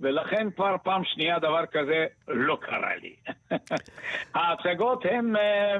[0.00, 3.14] ולכן כבר פעם שנייה דבר כזה לא קרה לי.
[4.34, 5.76] ההצגות הן אה,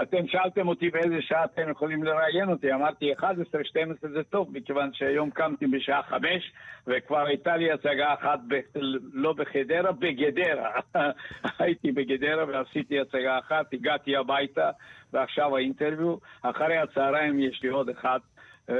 [0.03, 4.91] אתם שאלתם אותי באיזה שעה אתם יכולים לראיין אותי, אמרתי 11, 12 זה טוב, מכיוון
[4.93, 6.53] שהיום קמתי בשעה 5,
[6.87, 8.61] וכבר הייתה לי הצגה אחת, ב,
[9.13, 10.71] לא בחדרה, בגדרה.
[11.59, 14.71] הייתי בגדרה ועשיתי הצגה אחת, הגעתי הביתה,
[15.13, 16.17] ועכשיו האינטרוויו.
[16.43, 18.19] אחרי הצהריים יש לי עוד אחד.
[18.71, 18.75] אה,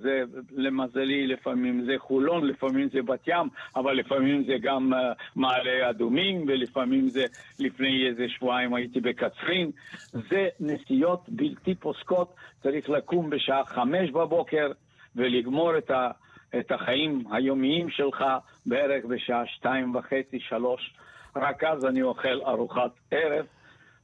[0.00, 0.22] זה
[0.52, 6.44] למזלי לפעמים זה חולון, לפעמים זה בת ים, אבל לפעמים זה גם אה, מעלה אדומים,
[6.48, 7.24] ולפעמים זה
[7.60, 9.70] לפני איזה שבועיים הייתי בקצרין.
[10.12, 14.72] זה נסיעות בלתי פוסקות, צריך לקום בשעה חמש בבוקר
[15.16, 16.10] ולגמור את, ה,
[16.58, 18.24] את החיים היומיים שלך
[18.66, 20.94] בערך בשעה שתיים וחצי, שלוש.
[21.36, 23.46] רק אז אני אוכל ארוחת ערב.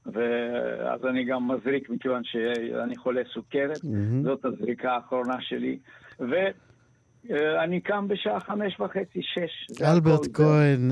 [0.07, 3.81] ואז אני גם מזריק מכיוון שאני חולה סוכרת,
[4.23, 5.79] זאת הזריקה האחרונה שלי.
[6.19, 9.83] ואני קם בשעה חמש וחצי, שש.
[9.83, 10.27] אלברט.
[10.35, 10.91] כהן,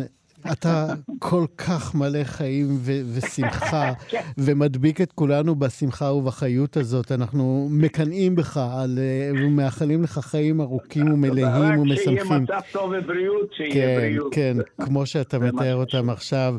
[0.53, 0.87] אתה
[1.19, 3.93] כל כך מלא חיים ו- ושמחה,
[4.45, 7.13] ומדביק את כולנו בשמחה ובחיות הזאת.
[7.13, 12.19] אנחנו מקנאים בך על, אה, ומאחלים לך חיים ארוכים ומלאים ומשמחים.
[12.19, 14.35] רק שיהיה מצב טוב ובריאות, שיהיה כן, בריאות.
[14.35, 16.57] כן, כמו שאתה מתאר אותם עכשיו.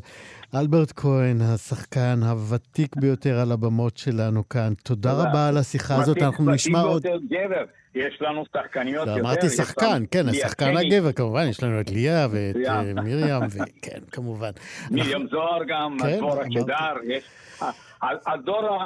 [0.56, 5.12] אלברט כהן, השחקן הוותיק ביותר על הבמות שלנו כאן, תודה.
[5.12, 7.04] רבה על השיחה הזאת, אנחנו נשמע עוד...
[7.04, 7.64] גבר,
[7.96, 9.22] יש לנו שחקניות יותר.
[9.22, 12.56] אמרתי שחקן, כן, השחקן הגבר, כמובן, יש לנו את ליה ואת.
[12.68, 14.52] אה, מרים, וכן, כמובן.
[14.92, 16.42] מרים זוהר גם, כן, אמרתי.
[16.42, 17.24] הקידר, יש...
[18.02, 18.80] הדור,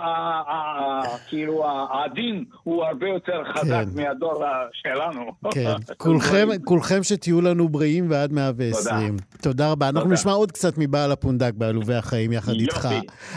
[1.27, 4.01] כאילו, העדין הוא הרבה יותר חזק כן.
[4.01, 4.43] מהדור
[4.73, 5.31] שלנו.
[5.51, 9.17] כן, כולכם, כולכם שתהיו לנו בריאים ועד 120.
[9.41, 9.87] תודה רבה.
[9.89, 10.13] אנחנו תודה.
[10.13, 12.63] נשמע עוד קצת מבעל הפונדק בעלובי החיים יחד יופי.
[12.63, 12.87] איתך.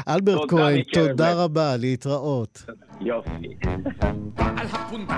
[0.08, 1.32] אלברט תודה כהן, תודה.
[1.34, 2.64] רבה, להתראות.
[3.00, 3.56] יופי.
[4.38, 5.14] על הפונדק,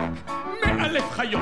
[0.67, 1.41] מאלף חיות,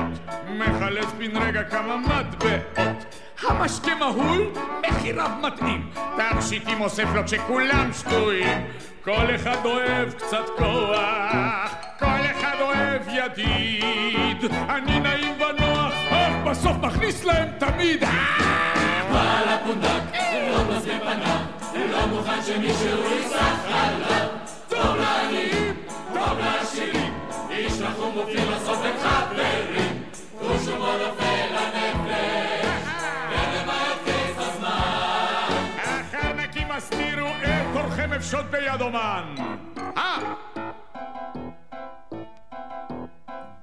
[0.57, 3.24] מחלץ בן רגע כמה מטבעות.
[3.41, 4.51] המשקה מהול,
[4.89, 8.65] מחיריו מתאים, תכשיטים אוסף לו כשכולם שטויים.
[9.03, 14.51] כל אחד אוהב קצת כוח, כל אחד אוהב ידיד.
[14.69, 18.03] אני נעים ונוח, אך בסוף מכניס להם תמיד.
[19.11, 20.19] בעל הפונדק,
[20.51, 21.39] לא מזמין פניו,
[21.91, 24.27] לא מוכן שמישהו יסח עליו.
[24.69, 25.73] טוב לעניים,
[26.13, 27.13] טוב לעשירים,
[27.49, 27.81] איש
[28.15, 30.03] מופיע בסוף בין חברים,
[38.05, 39.35] את אורכם אפשות ביד אומן.
[39.97, 40.33] אה!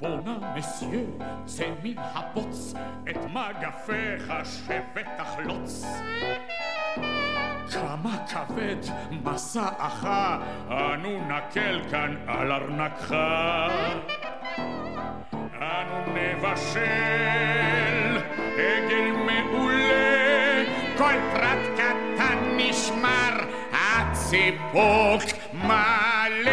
[0.00, 1.00] בואנה מסיה,
[1.44, 2.74] צא מן הבוץ,
[3.10, 5.84] את מגפיך שתחלוץ.
[7.72, 8.76] כמה כבד
[9.10, 10.06] מסעך,
[10.70, 13.14] אנו נקל כאן על ארנקך.
[15.60, 16.82] אנו נבשל
[18.56, 20.64] עגל מעולה,
[20.98, 23.31] כל פרט קטן נשמר,
[24.32, 26.52] הציפוק מלא.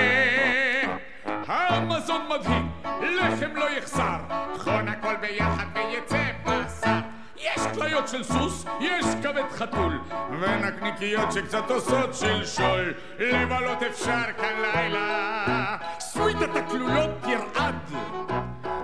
[1.47, 2.69] המזון מדהים,
[3.01, 4.17] לחם לא יחסר,
[4.55, 6.99] טחון הכל ביחד ויצא בשר.
[7.37, 9.99] יש כליות של סוס, יש כבד חתול,
[10.41, 12.93] ונקניקיות שקצת עושות שלשול.
[13.19, 17.75] לבלות אפשר כאן לילה, סוויטת הכלולות תרעד.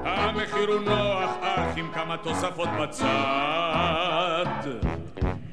[0.05, 4.45] המחיר הוא נוח, אך עם כמה תוספות בצד.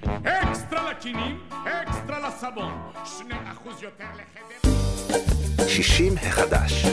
[0.06, 2.72] אקסטרה לכינים, אקסטרה לסבון,
[3.04, 4.70] שני אחוז יותר לחדר.
[5.68, 6.86] 60 החדש.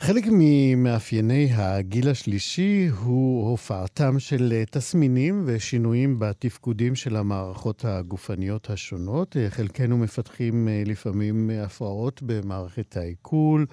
[0.00, 9.36] חלק ממאפייני הגיל השלישי הוא הופעתם של תסמינים ושינויים בתפקודים של המערכות הגופניות השונות.
[9.48, 13.66] חלקנו מפתחים אה, לפעמים אה, הפרעות במערכת העיכול,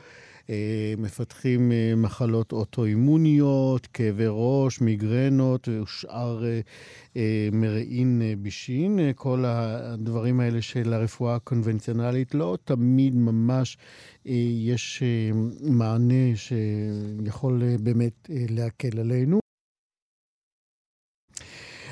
[0.98, 6.60] מפתחים אה, מחלות אוטואימוניות, כאבי ראש, מיגרנות ושאר אה,
[7.18, 9.00] אה, מרעין אה, בישין.
[9.00, 13.78] אה, כל הדברים האלה של הרפואה הקונבנציונלית לא תמיד ממש
[14.28, 15.32] אה, יש אה,
[15.62, 19.45] מענה שיכול אה, באמת אה, להקל עלינו.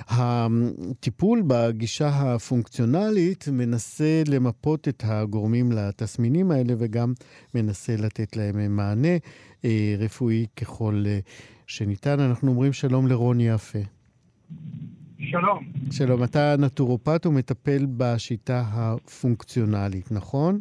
[0.10, 7.14] הטיפול בגישה הפונקציונלית מנסה למפות את הגורמים לתסמינים האלה וגם
[7.56, 9.18] מנסה לתת להם מענה
[9.66, 11.20] אה, רפואי ככל אה,
[11.68, 12.20] שניתן.
[12.20, 13.80] אנחנו אומרים שלום לרוני יפה.
[15.20, 15.64] שלום.
[15.92, 20.60] שלום, אתה נטורופט ומטפל בשיטה הפונקציונלית, נכון?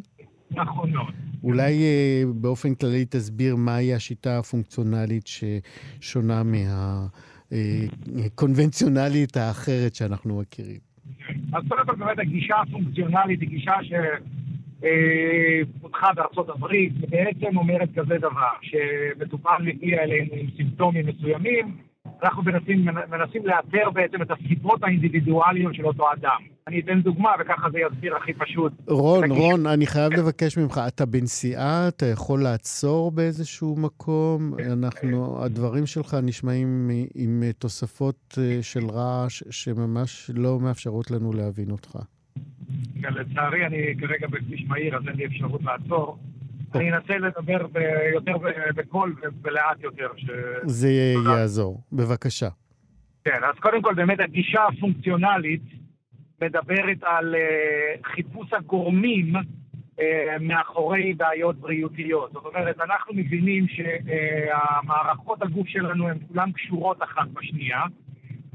[0.51, 1.13] נכון מאוד.
[1.43, 6.43] אולי אה, באופן כללי תסביר מהי השיטה הפונקציונלית ששונה
[8.15, 10.79] מהקונבנציונלית האחרת שאנחנו מכירים.
[11.53, 13.73] אז קודם כל באמת הגישה הפונקציונלית היא גישה
[14.79, 21.77] שפותחה בארצות הברית, ובעצם אומרת כזה דבר, שמטופל מגיע אלינו עם סימפטומים מסוימים,
[22.23, 26.41] אנחנו מנסים, מנסים לאתר בעצם את הסיבות האינדיבידואליות של אותו אדם.
[26.67, 28.73] אני אתן דוגמה וככה זה יסביר הכי פשוט.
[28.87, 34.53] רון, רון, אני חייב לבקש ממך, אתה בנסיעה, אתה יכול לעצור באיזשהו מקום?
[34.71, 41.71] אנחנו, הדברים שלך נשמעים מ- עם תוספות אה, של רעש שממש לא מאפשרות לנו להבין
[41.71, 41.97] אותך.
[43.01, 46.17] כן, לצערי אני כרגע בכביש מהיר, אז אין לי אפשרות לעצור.
[46.75, 47.65] אני אנסה לדבר
[48.13, 48.31] יותר
[48.75, 50.07] בקול ולאט יותר.
[50.17, 50.29] ש...
[50.63, 50.89] זה
[51.25, 51.81] יעזור.
[51.93, 52.49] בבקשה.
[53.25, 55.61] כן, אז קודם כל באמת הגישה הפונקציונלית
[56.41, 60.01] מדברת על uh, חיפוש הגורמים uh,
[60.39, 62.31] מאחורי בעיות בריאותיות.
[62.31, 67.81] זאת אומרת, אנחנו מבינים שהמערכות הגוף שלנו הן כולן קשורות אחת בשנייה,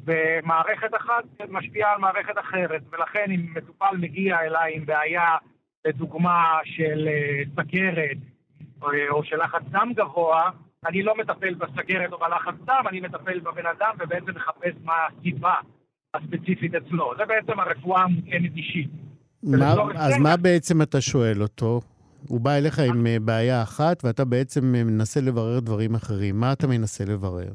[0.05, 5.37] ומערכת אחת משפיעה על מערכת אחרת, ולכן אם מטופל מגיע אליי עם בעיה,
[5.85, 8.17] לדוגמה של אה, סכרת
[9.11, 10.51] או של לחץ דם גבוה,
[10.87, 15.55] אני לא מטפל בסכרת או בלחץ דם, אני מטפל בבן אדם ובעצם מחפש מה הסיבה
[16.15, 17.13] הספציפית אצלו.
[17.19, 18.91] זה בעצם הרפואה המותאמת אישית.
[19.43, 21.81] מה, אז זה- מה בעצם אתה שואל אותו?
[22.29, 26.41] הוא בא אליך עם אה, בעיה אחת, ואתה בעצם אה, מנסה לברר דברים אחרים.
[26.41, 27.53] מה אתה מנסה לברר?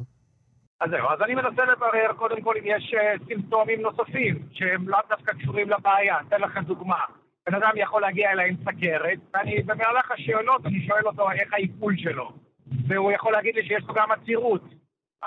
[0.81, 4.99] אז זהו, אז אני מנסה לברר קודם כל אם יש אה, סימפטומים נוספים שהם לאו
[5.09, 6.15] דווקא קשורים לבעיה.
[6.27, 6.99] אתן לכם דוגמה.
[7.49, 11.93] בן אדם יכול להגיע אליי עם סכרת, ואני במהלך השאלות אני שואל אותו איך העיכול
[11.97, 12.31] שלו.
[12.87, 14.63] והוא יכול להגיד לי שיש לו גם עצירות.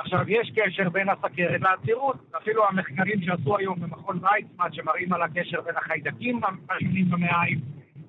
[0.00, 5.60] עכשיו, יש קשר בין הסכרת לעצירות, אפילו המחקרים שעשו היום במכון ויצמן שמראים על הקשר
[5.60, 6.40] בין החיידקים
[6.70, 7.60] השונים במעיים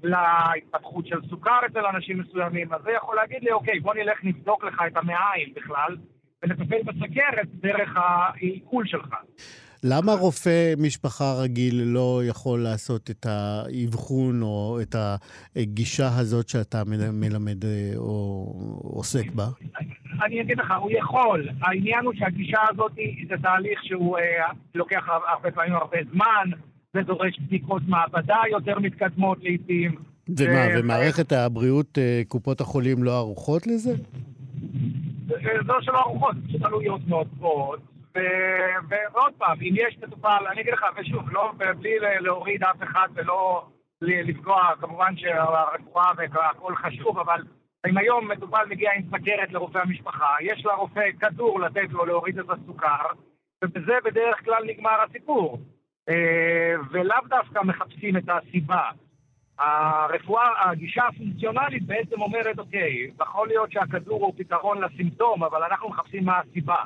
[0.03, 4.63] להתפתחות של סוכר אצל אנשים מסוימים, אז זה יכול להגיד לי, אוקיי, בוא נלך נבדוק
[4.63, 5.97] לך את המעיים בכלל,
[6.43, 9.15] ולטפל בסכרת דרך העיכול שלך.
[9.83, 14.95] למה רופא משפחה רגיל לא יכול לעשות את האבחון או את
[15.55, 18.45] הגישה הזאת שאתה מל- מלמד אה, או
[18.83, 19.47] עוסק בה?
[20.26, 21.49] אני אגיד לך, הוא יכול.
[21.61, 22.91] העניין הוא שהגישה הזאת
[23.30, 26.49] זה תהליך שהוא אה, לוקח הרבה פעמים הרבה זמן,
[26.93, 29.95] זה דורש בדיקות מעבדה יותר מתקדמות לעיתים.
[30.38, 33.95] ומה, אה, ומערכת הבריאות, אה, קופות החולים לא ערוכות לזה?
[35.28, 37.80] זה לא שלא ארוחות, זה פשוט עלויות מאוד גבוהות.
[38.15, 38.20] ו-
[38.89, 43.65] ועוד פעם, אם יש מטופל, אני אגיד לך, ושוב, לא, בלי להוריד אף אחד ולא
[44.01, 47.41] לפגוע, כמובן שהרפואה והכל חשוב, אבל
[47.89, 52.45] אם היום מטופל מגיע עם סכרת לרופא המשפחה, יש לרופא כדור לתת לו להוריד את
[52.49, 53.05] הסוכר,
[53.63, 55.59] ובזה בדרך כלל נגמר הסיפור.
[56.09, 58.89] אה, ולאו דווקא מחפשים את הסיבה.
[59.59, 66.25] הרפואה, הגישה הפונקציונלית בעצם אומרת, אוקיי, יכול להיות שהכדור הוא פתרון לסימפטום, אבל אנחנו מחפשים
[66.25, 66.77] מה הסיבה.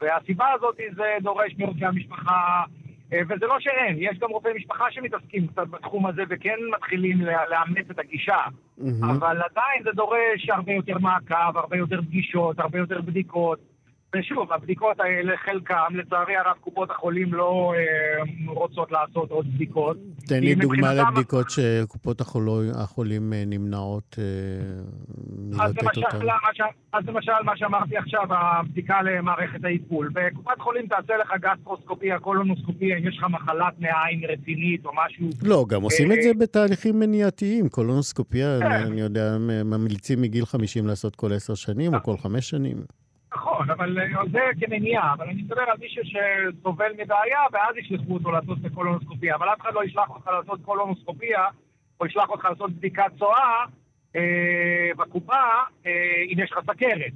[0.00, 2.64] והסיבה הזאת זה דורש מרופאי המשפחה,
[3.12, 7.98] וזה לא שאין, יש גם רופאי משפחה שמתעסקים קצת בתחום הזה וכן מתחילים לאמץ את
[7.98, 8.40] הגישה,
[8.78, 9.04] מהמם.
[9.04, 13.75] אבל עדיין זה דורש הרבה יותר מעקב, הרבה יותר פגישות, הרבה יותר בדיקות.
[14.18, 19.96] ושוב, הבדיקות האלה, חלקם, לצערי הרב, קופות החולים לא אה, רוצות לעשות עוד בדיקות.
[20.26, 22.20] תן לי דוגמה לבדיקות שקופות
[22.74, 24.24] החולים אה, נמנעות אה,
[25.38, 26.26] מלתת אותן.
[26.52, 26.60] ש...
[26.92, 30.10] אז למשל מה שאמרתי עכשיו, הבדיקה למערכת העיכול.
[30.12, 35.28] בקופת חולים תעשה לך גסטרוסקופיה, קולונוסקופיה, אם יש לך מחלת מעיים רצינית או משהו.
[35.42, 37.68] לא, גם עושים את אה, זה בתהליכים מניעתיים.
[37.68, 38.66] קולונוסקופיה, כן.
[38.66, 42.76] אני יודע, ממליצים מגיל 50 לעשות כל עשר שנים או כל חמש שנים.
[43.36, 48.30] נכון, אבל אה, זה כמניעה, אבל אני מדבר על מישהו שסובל מבעיה, ואז ישלחו אותו
[48.30, 51.44] לעשות בקולונוסקופיה, אבל אף אחד לא ישלח אותך לעשות קולונוסקופיה,
[52.00, 53.64] או ישלח אותך לעשות בדיקת צואה
[54.16, 55.42] אה, בקופה,
[55.86, 57.12] אה, אם יש לך סכרת.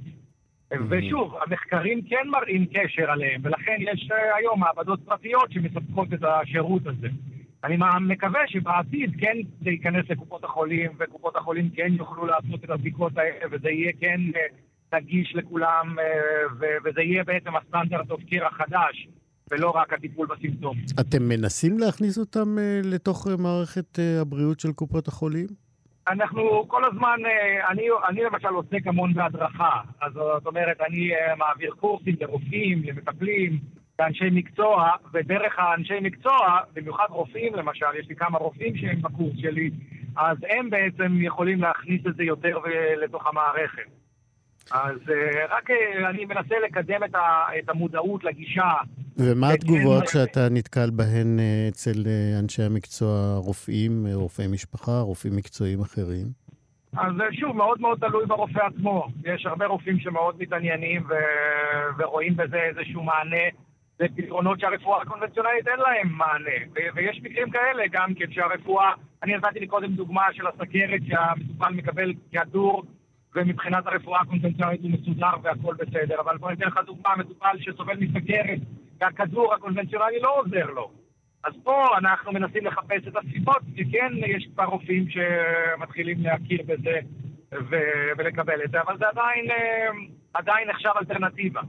[0.89, 6.87] ושוב, המחקרים כן מראים קשר עליהם, ולכן יש אה, היום מעבדות פרטיות שמספקות את השירות
[6.87, 7.07] הזה.
[7.63, 13.17] אני מקווה שבעתיד כן זה ייכנס לקופות החולים, וקופות החולים כן יוכלו לעשות את הבדיקות
[13.17, 14.41] האלה, וזה יהיה כן אה,
[14.93, 19.07] נגיש לכולם, אה, וזה יהיה בעצם הסטנדרט אוף קיר החדש,
[19.51, 20.85] ולא רק הטיפול בסימפטומים.
[20.99, 25.47] אתם מנסים להכניס אותם אה, לתוך אה, מערכת הבריאות של קופות החולים?
[26.07, 27.19] אנחנו כל הזמן,
[27.69, 29.81] אני, אני למשל עוסק המון בהדרכה.
[30.01, 33.59] אז זאת אומרת, אני מעביר קורסים לרופאים, למטפלים,
[33.99, 39.69] לאנשי מקצוע, ודרך האנשי מקצוע, במיוחד רופאים למשל, יש לי כמה רופאים שהם בקורס שלי,
[40.15, 42.57] אז הם בעצם יכולים להכניס את זה יותר
[43.01, 44.00] לתוך המערכת.
[44.71, 48.71] אז אה, רק אה, אני מנסה לקדם את, ה, את המודעות לגישה.
[49.17, 50.07] ומה כן, התגובות כן.
[50.07, 52.03] שאתה נתקל בהן אה, אצל
[52.39, 56.25] אנשי המקצוע, רופאים, רופאי משפחה, רופאים מקצועיים אחרים?
[56.97, 59.07] אז שוב, מאוד מאוד תלוי ברופא עצמו.
[59.25, 63.45] יש הרבה רופאים שמאוד מתעניינים ו- ורואים בזה איזשהו מענה
[63.99, 66.65] לפתרונות שהרפואה הקונבנציונלית אין להם מענה.
[66.75, 68.91] ו- ויש מקרים כאלה גם כן שהרפואה,
[69.23, 72.83] אני נתתי לי קודם דוגמה של הסכרת שהמטופל מקבל כדור
[73.35, 78.59] ומבחינת הרפואה הקונבנציונלית הוא מסודר והכל בסדר, אבל בוא ניתן לך דוגמה, מטופל שסובל מסכרת
[79.01, 80.91] והכדור הקונבנציונלי לא עוזר לו.
[81.43, 86.99] אז פה אנחנו מנסים לחפש את הסיבות, וכן יש כבר רופאים שמתחילים להכיר בזה
[87.53, 89.87] ו- ולקבל את זה, אבל זה עדיין, אה,
[90.33, 91.61] עדיין נחשב אלטרנטיבה.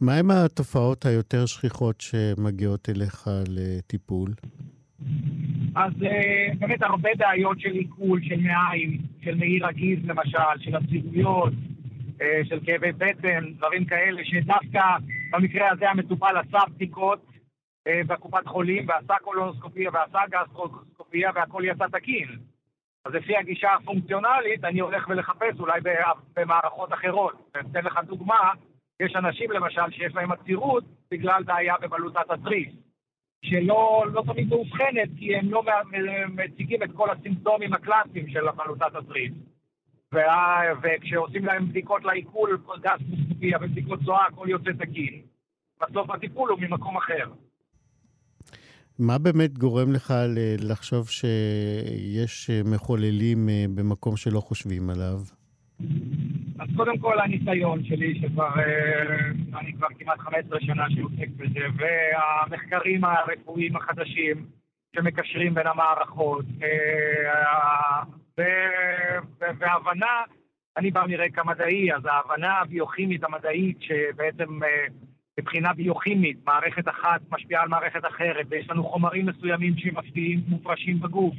[0.00, 4.30] מהם התופעות היותר שכיחות שמגיעות אליך לטיפול?
[5.74, 11.52] אז אה, באמת הרבה בעיות של עיכול, של מעיים, של מעי רגיז למשל, של עצירויות,
[12.20, 14.96] אה, של כאבי בטן, דברים כאלה, שדווקא
[15.32, 17.26] במקרה הזה המטופל עשה בדיקות
[17.86, 22.28] אה, בקופת חולים, ועשה קולונוסקופיה, ועשה גסטרוסקופיה, והכל יצא תקין.
[23.04, 25.80] אז לפי הגישה הפונקציונלית, אני הולך ולחפש אולי
[26.36, 27.50] במערכות אחרות.
[27.54, 28.50] אני אתן לך דוגמה,
[29.00, 32.68] יש אנשים למשל שיש להם עצירות בגלל בעיה בבלוטת התריס.
[33.44, 35.62] שלא לא תמיד מאובחנת, כי הם לא
[36.28, 39.32] מציגים את כל הסימפטומים הקלאסיים של הבלוטת התריס.
[40.12, 45.22] וה- וכשעושים להם בדיקות לעיכול, גסטרוסקופיה ובדיקות צואה, הכל יוצא תקין.
[45.82, 47.30] בסוף הטיפול הוא ממקום אחר.
[48.98, 50.14] מה באמת גורם לך
[50.58, 55.18] לחשוב שיש מחוללים במקום שלא חושבים עליו?
[56.76, 58.48] קודם כל הניסיון שלי, שכבר,
[59.60, 64.46] אני כבר כמעט 15 שנה שעוסק בזה, והמחקרים הרפואיים החדשים
[64.96, 66.44] שמקשרים בין המערכות,
[69.38, 70.22] והבנה,
[70.76, 74.58] אני בא מרקע מדעי, אז ההבנה הביוכימית המדעית שבעצם
[75.40, 81.34] מבחינה ביוכימית מערכת אחת משפיעה על מערכת אחרת, ויש לנו חומרים מסוימים שמופרשים בגוף,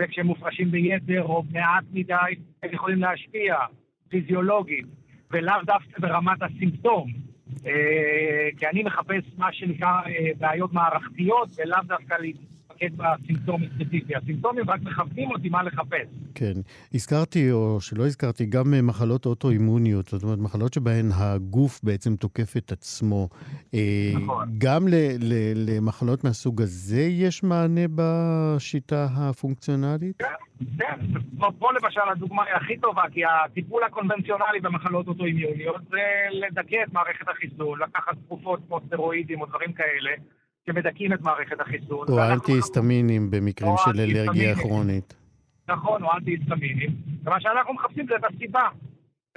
[0.00, 2.14] וכשהם מופרשים ביתר או מעט מדי,
[2.62, 3.56] הם יכולים להשפיע
[4.10, 4.86] פיזיולוגית,
[5.30, 7.12] ולאו דווקא ברמת הסימפטום.
[8.56, 10.00] כי אני מחפש מה שנקרא
[10.38, 12.14] בעיות מערכתיות, ולאו דווקא
[12.80, 14.16] להתמקד בסימפטום הספציפי.
[14.16, 16.08] הסימפטומים רק מכוונים אותי מה לחפש.
[16.34, 16.52] כן.
[16.94, 22.72] הזכרתי, או שלא הזכרתי, גם מחלות אוטואימוניות, זאת אומרת, מחלות שבהן הגוף בעצם תוקף את
[22.72, 23.28] עצמו.
[24.14, 24.48] נכון.
[24.58, 24.86] גם
[25.54, 30.16] למחלות מהסוג הזה יש מענה בשיטה הפונקציונלית?
[30.18, 30.26] כן.
[30.78, 30.98] כן,
[31.58, 35.98] פה למשל הדוגמה היא הכי טובה, כי הטיפול הקונבנציונלי במחלות אוטואימיוניות זה
[36.30, 40.10] לדכא את מערכת החיסון, לקחת תרופות כמו סטרואידים או דברים כאלה,
[40.72, 42.06] שמדכאים את מערכת החיסון.
[42.08, 45.14] או אנטי-היסטמינים במקרים של אלרגיה כרונית.
[45.68, 46.90] נכון, או אנטי-היסטמינים.
[47.24, 48.68] ומה שאנחנו מחפשים זה את הסיבה.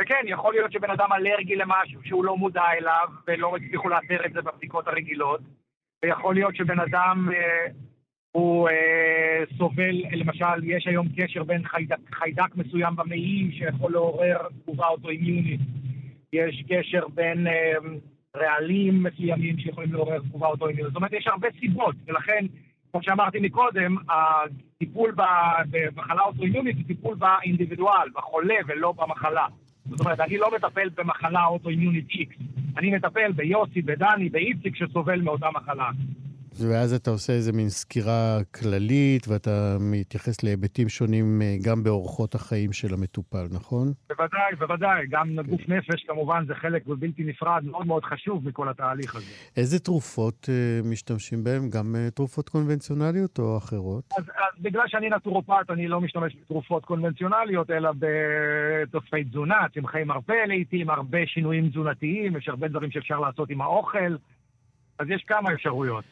[0.02, 4.34] וכן, יכול להיות שבן אדם אלרגי למשהו שהוא לא מודע אליו, ולא הצליחו לאתר את
[4.34, 5.42] זה בבדיקות הרגילות,
[6.04, 7.30] ויכול להיות שבן אדם...
[7.34, 7.68] אה,
[8.36, 14.88] הוא אה, סובל, למשל, יש היום קשר בין חיידק, חיידק מסוים במעי שיכול לעורר תגובה
[14.88, 15.60] אוטואימיונית.
[16.34, 17.74] יש קשר בין אה,
[18.38, 20.94] רעלים מסוימים שיכולים לעורר תגובה אוטואימיונית.
[20.94, 22.46] זאת אומרת, יש הרבה סיבות, ולכן,
[22.92, 25.16] כמו שאמרתי מקודם, הטיפול
[25.70, 29.46] במחלה אוטואימיונית הוא טיפול באינדיבידואל, בחולה ולא במחלה.
[29.90, 32.44] זאת אומרת, אני לא מטפל במחלה אוטואימיונית X,
[32.78, 35.90] אני מטפל ביוסי, בדני, באיציק שסובל מאותה מחלה.
[36.60, 42.74] ואז אתה עושה איזה מין סקירה כללית, ואתה מתייחס להיבטים שונים אה, גם באורחות החיים
[42.74, 43.94] של המטופל, נכון?
[44.10, 45.08] בוודאי, בוודאי.
[45.10, 49.26] גם גוף נפש, כמובן, זה חלק בלתי נפרד, מאוד מאוד חשוב מכל התהליך הזה.
[49.58, 51.70] איזה תרופות uh, משתמשים בהן?
[51.70, 54.04] גם uh, תרופות קונבנציונליות או אחרות?
[54.18, 60.46] אז, אז בגלל שאני נטורופט, אני לא משתמש בתרופות קונבנציונליות, אלא בתוספי תזונה, צמחי מרפא
[60.48, 64.16] לעיתים, הרבה שינויים תזונתיים, יש הרבה דברים שאפשר לעשות עם האוכל,
[65.00, 66.04] אז יש כמה אפשרויות.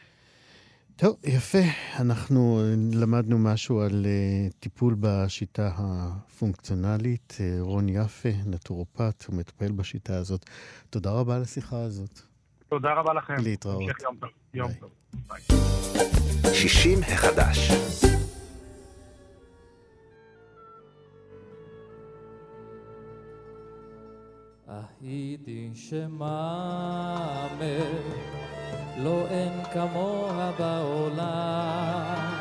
[0.96, 1.58] טוב, יפה.
[1.98, 2.60] אנחנו
[2.92, 7.36] למדנו משהו על uh, טיפול בשיטה הפונקציונלית.
[7.38, 10.46] Uh, רון יפה, נטורופט, הוא מטפל בשיטה הזאת.
[10.90, 12.20] תודה רבה על השיחה הזאת.
[12.68, 13.34] תודה רבה לכם.
[13.38, 13.82] להתראות.
[14.02, 14.30] יום טוב.
[14.54, 14.90] יום טוב.
[15.28, 15.40] ביי.
[16.54, 17.70] 60 החדש.
[25.02, 27.52] הייתי שמאמר
[28.96, 32.32] לא אין כמוה בעולם.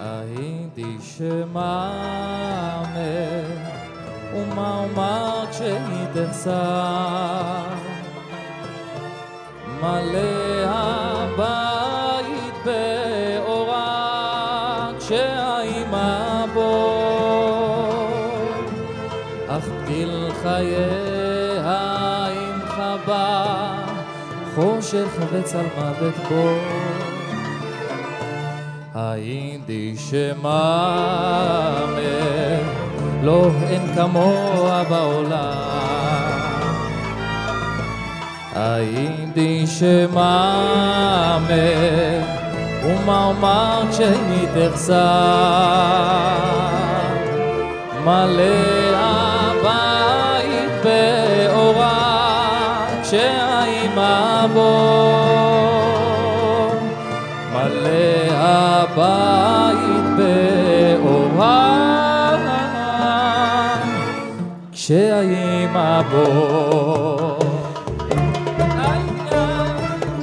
[0.00, 2.32] הייתי שמאמר,
[4.34, 6.02] ומה אומר כשהיא.
[9.82, 13.82] מלא הבית באורה
[14.98, 16.98] כשהאימה בו,
[19.48, 21.11] אך פתיל חייה
[24.92, 26.54] חושך וצל מוות בו.
[28.94, 30.52] הייתי שמאמר,
[33.22, 35.72] לא אין כמוה בעולם.
[38.54, 40.20] הייתי שמאמר,
[42.84, 44.92] ומה אומר כשהיא תחסר?
[48.04, 48.91] מלא
[54.54, 55.12] בו.
[57.52, 61.72] מלא הבית באורה,
[64.72, 67.38] כשהאימה בו.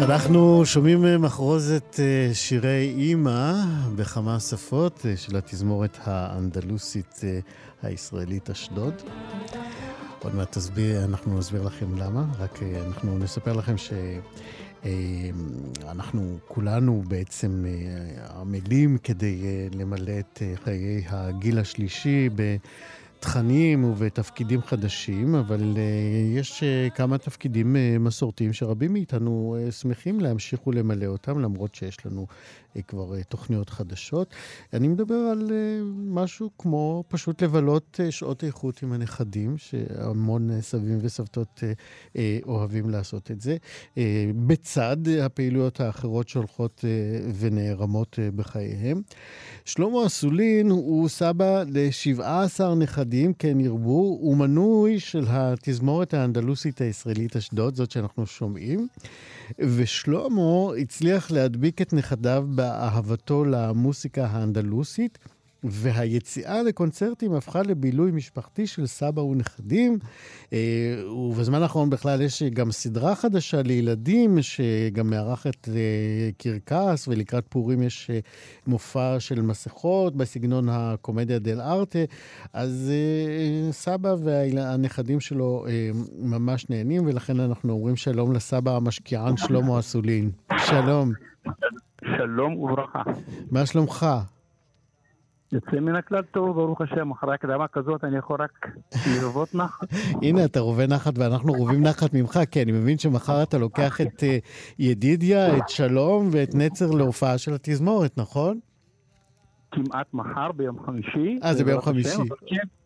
[0.09, 3.53] אנחנו שומעים מחרוזת אה, שירי אימא
[3.95, 7.39] בכמה שפות אה, של התזמורת האנדלוסית אה,
[7.83, 8.93] הישראלית אשדוד.
[10.23, 13.75] עוד מעט תסביר, אנחנו נסביר לכם למה, רק אנחנו נספר לכם
[14.83, 17.65] שאנחנו כולנו בעצם
[18.35, 22.55] עמלים כדי למלא את חיי הגיל השלישי ב...
[23.21, 25.77] תכנים ובתפקידים חדשים, אבל
[26.35, 26.63] יש
[26.95, 32.25] כמה תפקידים מסורתיים שרבים מאיתנו שמחים להמשיך ולמלא אותם, למרות שיש לנו אה,
[32.87, 34.33] כבר אה, תוכניות חדשות.
[34.73, 40.61] אני מדבר על אה, משהו כמו פשוט לבלות אה, שעות איכות עם הנכדים, שהמון אה,
[40.61, 41.73] סבים וסבתות אה,
[42.17, 43.57] אה, אוהבים לעשות את זה,
[43.97, 49.01] אה, בצד הפעילויות האחרות שהולכות אה, ונערמות אה, בחייהם.
[49.65, 57.75] שלמה אסולין הוא סבא ל-17 נכדים, כן ירבו, הוא מנוי של התזמורת האנדלוסית הישראלית אשדוד,
[57.75, 58.87] זאת שאנחנו שומעים.
[59.59, 65.17] ושלמה הצליח להדביק את נכדיו באהבתו למוסיקה האנדלוסית,
[65.63, 69.99] והיציאה לקונצרטים הפכה לבילוי משפחתי של סבא ונכדים.
[70.53, 70.57] אה,
[71.09, 78.09] ובזמן האחרון בכלל יש גם סדרה חדשה לילדים, שגם מארחת אה, קרקס, ולקראת פורים יש
[78.09, 78.19] אה,
[78.67, 81.99] מופע של מסכות בסגנון הקומדיה דל ארטה.
[82.53, 82.91] אז
[83.71, 85.65] סבא והנכדים שלו
[86.19, 90.31] ממש נהנים, ולכן אנחנו אומרים שלום לסבא המשקיען שלמה אסולין.
[90.57, 91.11] שלום.
[92.05, 93.03] שלום וברכה.
[93.51, 94.05] מה שלומך?
[95.51, 98.67] יוצא מן הכלל טוב, ברוך השם, אחרי הקדמה כזאת אני יכול רק
[99.21, 99.87] לרבות נחת.
[100.23, 104.23] הנה, אתה רובה נחת ואנחנו רובים נחת ממך, כי אני מבין שמחר אתה לוקח את
[104.23, 104.37] אה,
[104.79, 108.59] ידידיה, את שלום ואת נצר להופעה של התזמורת, נכון?
[109.71, 111.39] כמעט מחר, ביום חמישי.
[111.43, 112.17] אה, זה ביום חמישי.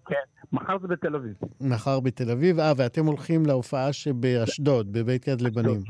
[0.05, 0.15] כן,
[0.53, 1.33] מחר זה בתל אביב.
[1.61, 5.81] מחר בתל אביב, אה, ואתם הולכים להופעה שבאשדוד, בבית יד לבנים.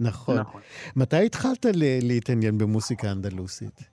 [0.00, 0.38] נכון.
[0.38, 0.60] נכון.
[0.96, 1.66] מתי התחלת
[2.02, 3.92] להתעניין במוסיקה אנדלוסית?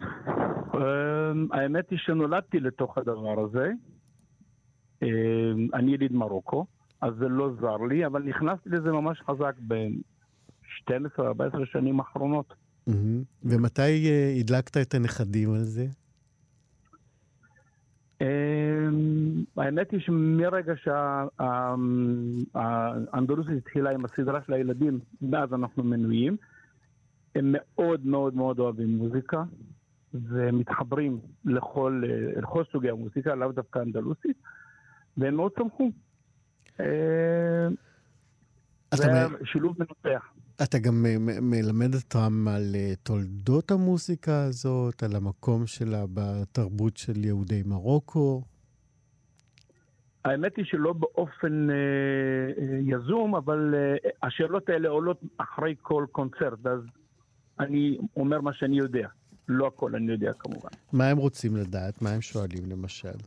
[0.00, 3.70] אמ, האמת היא שנולדתי לתוך הדבר הזה.
[5.02, 5.08] אמ,
[5.74, 6.66] אני יליד מרוקו,
[7.00, 12.54] אז זה לא זר לי, אבל נכנסתי לזה ממש חזק ב-12-14 שנים האחרונות.
[13.42, 15.86] ומתי אה, הדלקת את הנכדים על זה?
[18.20, 20.72] אמ, האמת היא שמרגע
[22.56, 26.36] שהאנדלוסית התחילה עם הסדרה של הילדים, מאז אנחנו מנויים.
[27.34, 29.42] הם מאוד מאוד מאוד אוהבים מוזיקה.
[30.14, 32.02] ומתחברים לכל,
[32.36, 34.36] לכל סוגי המוזיקה, לאו דווקא אנדלוסית,
[35.16, 35.90] והם מאוד צמחו.
[36.80, 37.68] אה,
[38.94, 40.32] זה היה שילוב מנותח.
[40.62, 41.06] אתה גם
[41.42, 48.42] מלמד אותם על אה, תולדות המוסיקה הזאת, על המקום שלה בתרבות של יהודי מרוקו?
[50.24, 51.74] האמת היא שלא באופן אה,
[52.58, 56.80] אה, יזום, אבל אה, השאלות האלה עולות אחרי כל קונצרט, אז
[57.60, 59.08] אני אומר מה שאני יודע.
[59.48, 60.68] לא הכל אני יודע כמובן.
[60.92, 62.02] מה הם רוצים לדעת?
[62.02, 63.18] מה הם שואלים למשל?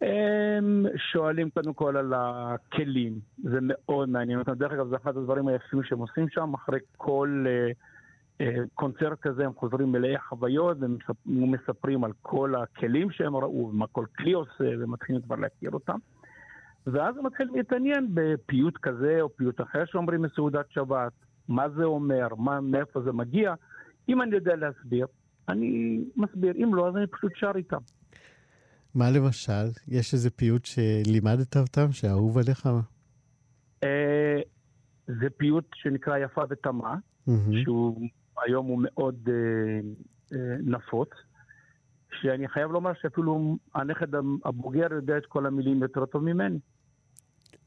[0.00, 4.52] הם שואלים קודם כל על הכלים, זה מאוד מעניין אותם.
[4.52, 9.44] דרך אגב, זה אחד הדברים היפים שהם עושים שם, אחרי כל uh, uh, קונצרט כזה
[9.44, 10.76] הם חוזרים מלאי חוויות
[11.26, 15.98] ומספרים על כל הכלים שהם ראו, ומה כל כלי עושה, ומתחילים כבר להכיר אותם.
[16.86, 21.12] ואז הם מתחילים להתעניין בפיוט כזה או פיוט אחר שאומרים מסעודת שבת,
[21.48, 23.54] מה זה אומר, מה, מאיפה זה מגיע.
[24.08, 25.06] אם אני יודע להסביר,
[25.48, 27.78] אני מסביר, אם לא, אז אני פשוט שר איתם.
[28.94, 29.66] מה למשל?
[29.88, 32.68] יש איזה פיוט שלימדת אותם, שאהוב עליך?
[33.84, 34.40] אה,
[35.06, 36.96] זה פיוט שנקרא יפה ותמה,
[37.64, 38.08] שהוא
[38.46, 39.34] היום הוא מאוד אה,
[40.32, 41.08] אה, נפוץ,
[42.20, 44.14] שאני חייב לומר שאפילו הנכד
[44.44, 46.58] הבוגר יודע את כל המילים יותר טוב ממני.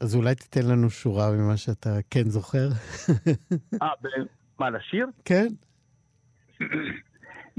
[0.00, 2.68] אז אולי תיתן לנו שורה ממה שאתה כן זוכר.
[3.82, 3.88] אה,
[4.58, 5.06] מה, לשיר?
[5.24, 5.48] כן.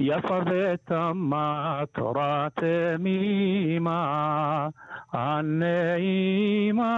[0.02, 4.00] יפה ותמה תורה תמימה
[5.14, 6.91] הנעימה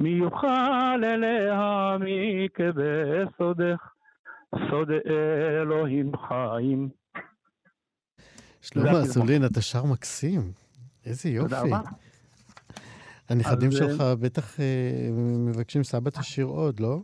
[0.00, 3.92] מי יוכל אליה מכבסודך
[4.70, 4.88] סוד
[5.60, 6.88] אלוהים חיים.
[8.60, 10.52] שלמה אסולין, אתה שר מקסים.
[11.06, 11.48] איזה יופי.
[11.48, 11.80] תודה רבה.
[13.28, 17.00] הנכדים שלך בטח אה, מבקשים סבא תשאיר עוד, לא?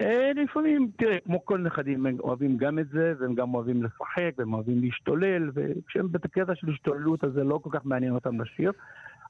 [0.00, 4.30] אה, לפעמים, תראה, כמו כל נכדים, הם אוהבים גם את זה, והם גם אוהבים לשחק,
[4.38, 8.72] והם אוהבים להשתולל, וכשהם בקטע של השתוללות, אז זה לא כל כך מעניין אותם לשיר.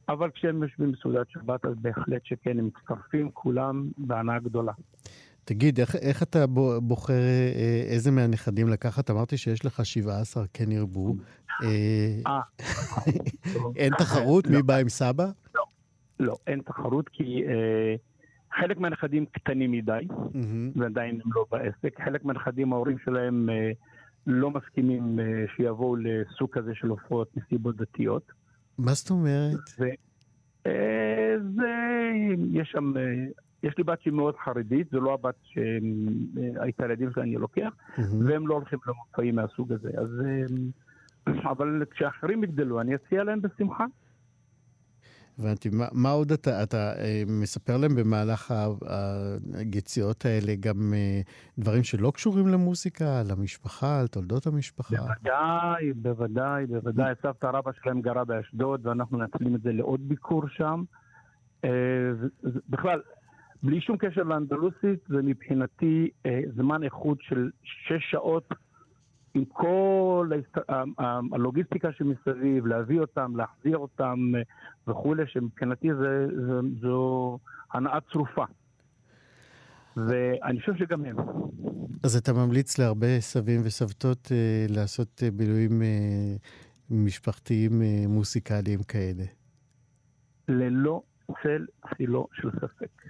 [0.08, 4.72] אבל כשהם יושבים בסעודת שבת, אז בהחלט שכן, הם מצטרפים כולם בהנאה גדולה.
[5.44, 6.46] תגיד, איך, איך אתה
[6.82, 9.10] בוחר אה, איזה מהנכדים לקחת?
[9.10, 11.14] אמרתי שיש לך 17, כן ירבו.
[11.62, 12.40] אה,
[13.76, 14.46] אין תחרות?
[14.46, 15.26] מי בא עם סבא?
[15.54, 15.64] לא,
[16.20, 17.42] לא, אין תחרות, כי...
[18.52, 20.80] חלק מהנכדים קטנים מדי, mm-hmm.
[20.80, 22.00] ועדיין הם לא בעסק.
[22.04, 23.70] חלק מהנכדים, ההורים שלהם אה,
[24.26, 25.24] לא מסכימים אה,
[25.56, 28.32] שיבואו לסוג כזה של הופעות מסיבות דתיות.
[28.78, 29.58] מה זאת אומרת?
[29.80, 29.84] ו,
[30.66, 31.72] אה, זה,
[32.52, 33.02] יש שם, אה,
[33.62, 38.02] יש לי בת שהיא מאוד חרדית, זו לא הבת שהייתה אה, ילדים שאני לוקח, mm-hmm.
[38.26, 39.90] והם לא הולכים למופעים מהסוג הזה.
[39.98, 43.84] אז, אה, אבל כשאחרים יגדלו, אני אציע להם בשמחה.
[45.38, 45.68] הבנתי.
[45.72, 48.54] מה, מה עוד אתה, אתה אה, מספר להם במהלך
[49.54, 51.20] היציאות האלה גם אה,
[51.58, 54.96] דברים שלא קשורים למוזיקה, על המשפחה, על תולדות המשפחה?
[54.96, 57.14] בוודאי, בוודאי, בוודאי.
[57.22, 60.82] סבתא רבא שלהם גרה באשדוד, ואנחנו מנצלים את זה לעוד ביקור שם.
[61.64, 61.70] אה,
[62.68, 63.00] בכלל,
[63.62, 66.10] בלי שום קשר לאנדלוסית, זה מבחינתי
[66.56, 68.48] זמן איכות של שש שעות
[69.34, 70.30] עם כל
[71.32, 74.42] הלוגיסטיקה שמסביב, להביא אותם, להחזיר אותם אה,
[74.88, 77.38] וכולי, שמבחינתי זה, זה, זו
[77.72, 78.44] הנאה צרופה.
[79.96, 81.16] ואני חושב שגם הם.
[82.04, 86.36] אז אתה ממליץ להרבה סבים וסבתות אה, לעשות אה, בילויים אה,
[86.90, 89.24] משפחתיים אה, מוסיקליים כאלה.
[90.48, 91.02] ללא
[91.42, 91.66] צל
[91.96, 93.02] צילו של ספק.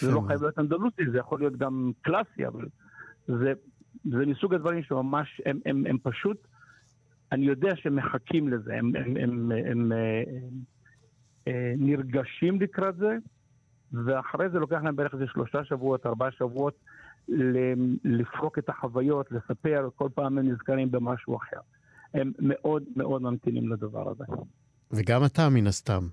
[0.00, 0.22] זה לא.
[0.26, 2.66] חייב להיות אנדלוסי, זה יכול להיות גם קלאסי, אבל
[3.26, 3.52] זה,
[4.04, 6.46] זה מסוג הדברים שממש, הם, הם, הם פשוט,
[7.32, 10.22] אני יודע שהם מחכים לזה, הם, הם, הם, הם, הם, אה,
[11.48, 13.16] אה, נרגשים לקראת זה,
[14.04, 16.74] ואחרי זה לוקח להם בערך איזה שלושה שבועות, ארבעה שבועות,
[18.04, 21.60] לפרוק את החוויות, לספר, כל פעם הם נזכרים במשהו אחר.
[22.14, 24.24] הם מאוד מאוד ממתינים לדבר הזה.
[24.90, 26.08] וגם אתה, מן הסתם,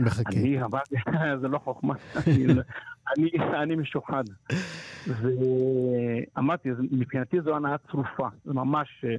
[0.00, 0.30] מחכה.
[0.36, 0.94] אני אמרתי,
[1.40, 1.94] זה לא חוכמה,
[2.26, 2.46] אני,
[3.16, 3.30] אני,
[3.62, 4.24] אני משוחד.
[5.06, 9.16] ואמרתי, מבחינתי זו הנאה צרופה, זה ממש אה,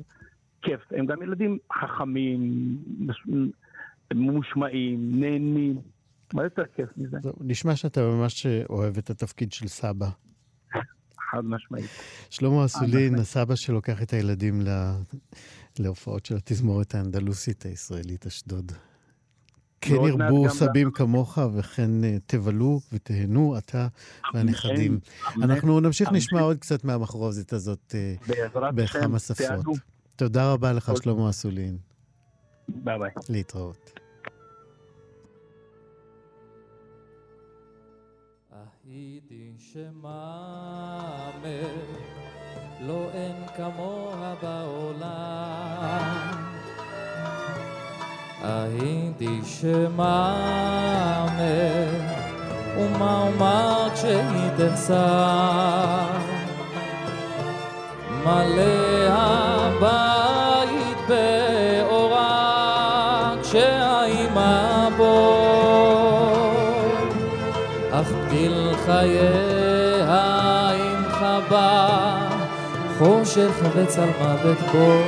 [0.61, 0.79] כיף.
[0.91, 2.41] הם גם ילדים חכמים,
[4.13, 5.75] ממושמעים, נהנים.
[6.33, 7.17] מה יותר כיף מזה?
[7.41, 10.07] נשמע שאתה ממש אה, אוהב את התפקיד של סבא.
[11.31, 11.89] חד משמעית.
[12.29, 14.91] שלמה אסולין, הסבא שלוקח את הילדים ל-
[15.79, 18.71] להופעות של התזמורת האנדלוסית הישראלית אשדוד.
[19.81, 23.87] כן ירבו סבים כמוך, וכן אה, תבלו ותהנו אתה
[24.33, 24.99] והנכדים.
[25.43, 26.11] אנחנו נמשיך.
[26.11, 28.15] לשמוע עוד קצת מהמחרוזת הזאת אה,
[28.71, 29.77] בכמה שפות.
[30.15, 31.77] תודה רבה לך, שלמה אסולין.
[32.67, 33.11] ביי ביי.
[33.29, 33.99] להתראות.
[38.89, 40.57] הייתי שמאמר,
[42.81, 46.36] לא אין כמוה בעולם.
[48.47, 51.27] הייתי שמאמר,
[52.77, 56.07] ומה אומר כשהיא תחסר?
[58.23, 62.27] מלא הבית באורה
[63.41, 65.43] כשהאימה בו
[67.91, 71.87] אך גיל חייה עם חבה
[72.97, 75.01] חושך וצל מוות בו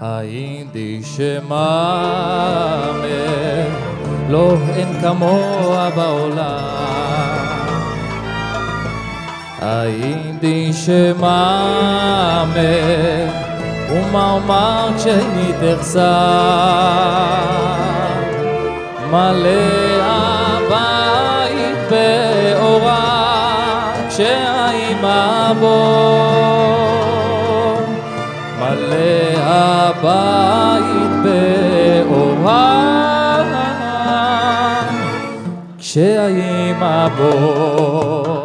[0.00, 1.50] הייתי שמאמר
[4.28, 6.80] לא אין כמוה בעולם.
[9.60, 12.56] הייתי שמאמר
[13.90, 16.00] ומה אומר כשהיא תחסר?
[19.10, 23.20] מלא הבית באורה
[24.08, 26.69] כשהאימה בו
[30.02, 32.80] הבית באורה
[35.78, 38.44] כשהאימה בו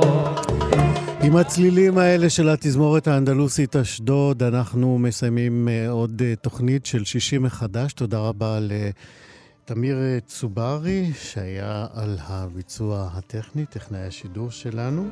[1.24, 7.44] עם הצלילים האלה של התזמורת האנדלוסית אשדוד, אנחנו מסיימים אה, עוד אה, תוכנית של 60
[7.44, 7.94] מחדש.
[7.94, 15.10] תודה רבה לתמיר אה, צוברי, שהיה על הביצוע הטכני, טכנאי השידור שלנו.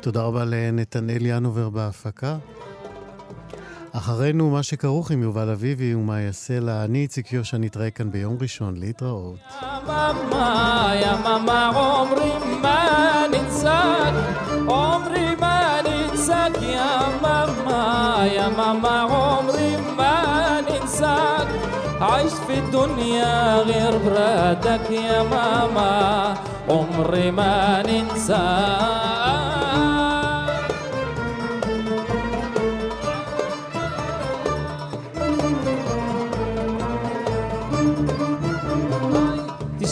[0.00, 2.36] תודה רבה לנתנאל ינובר בהפקה.
[3.93, 6.83] אחרינו, מה שכרוך עם יובל אביבי ומה יעשה לה.
[6.83, 8.73] אני איציק יושע, נתראה כאן ביום ראשון.
[8.77, 9.39] להתראות.
[9.87, 12.81] ماما يا ماما عمري ما
[13.33, 14.13] ننساك
[14.69, 16.93] عمري ما ننساك يا
[17.23, 17.83] ماما
[18.37, 20.15] يا ماما عمري ما
[20.61, 21.47] ننساك
[22.01, 25.93] عشت في الدنيا غير برادك يا ماما
[26.69, 29.22] عمري ما ننساك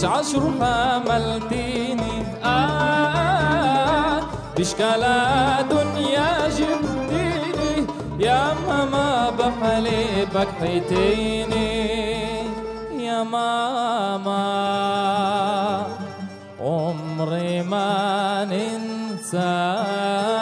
[0.02, 4.20] تسعة شهور حملتيني آه
[4.58, 7.86] بشكالة دنيا جبتيني
[8.18, 11.70] يا ماما بحليبك حيتيني
[12.98, 14.42] يا ماما
[16.60, 20.41] عمري ما ننساك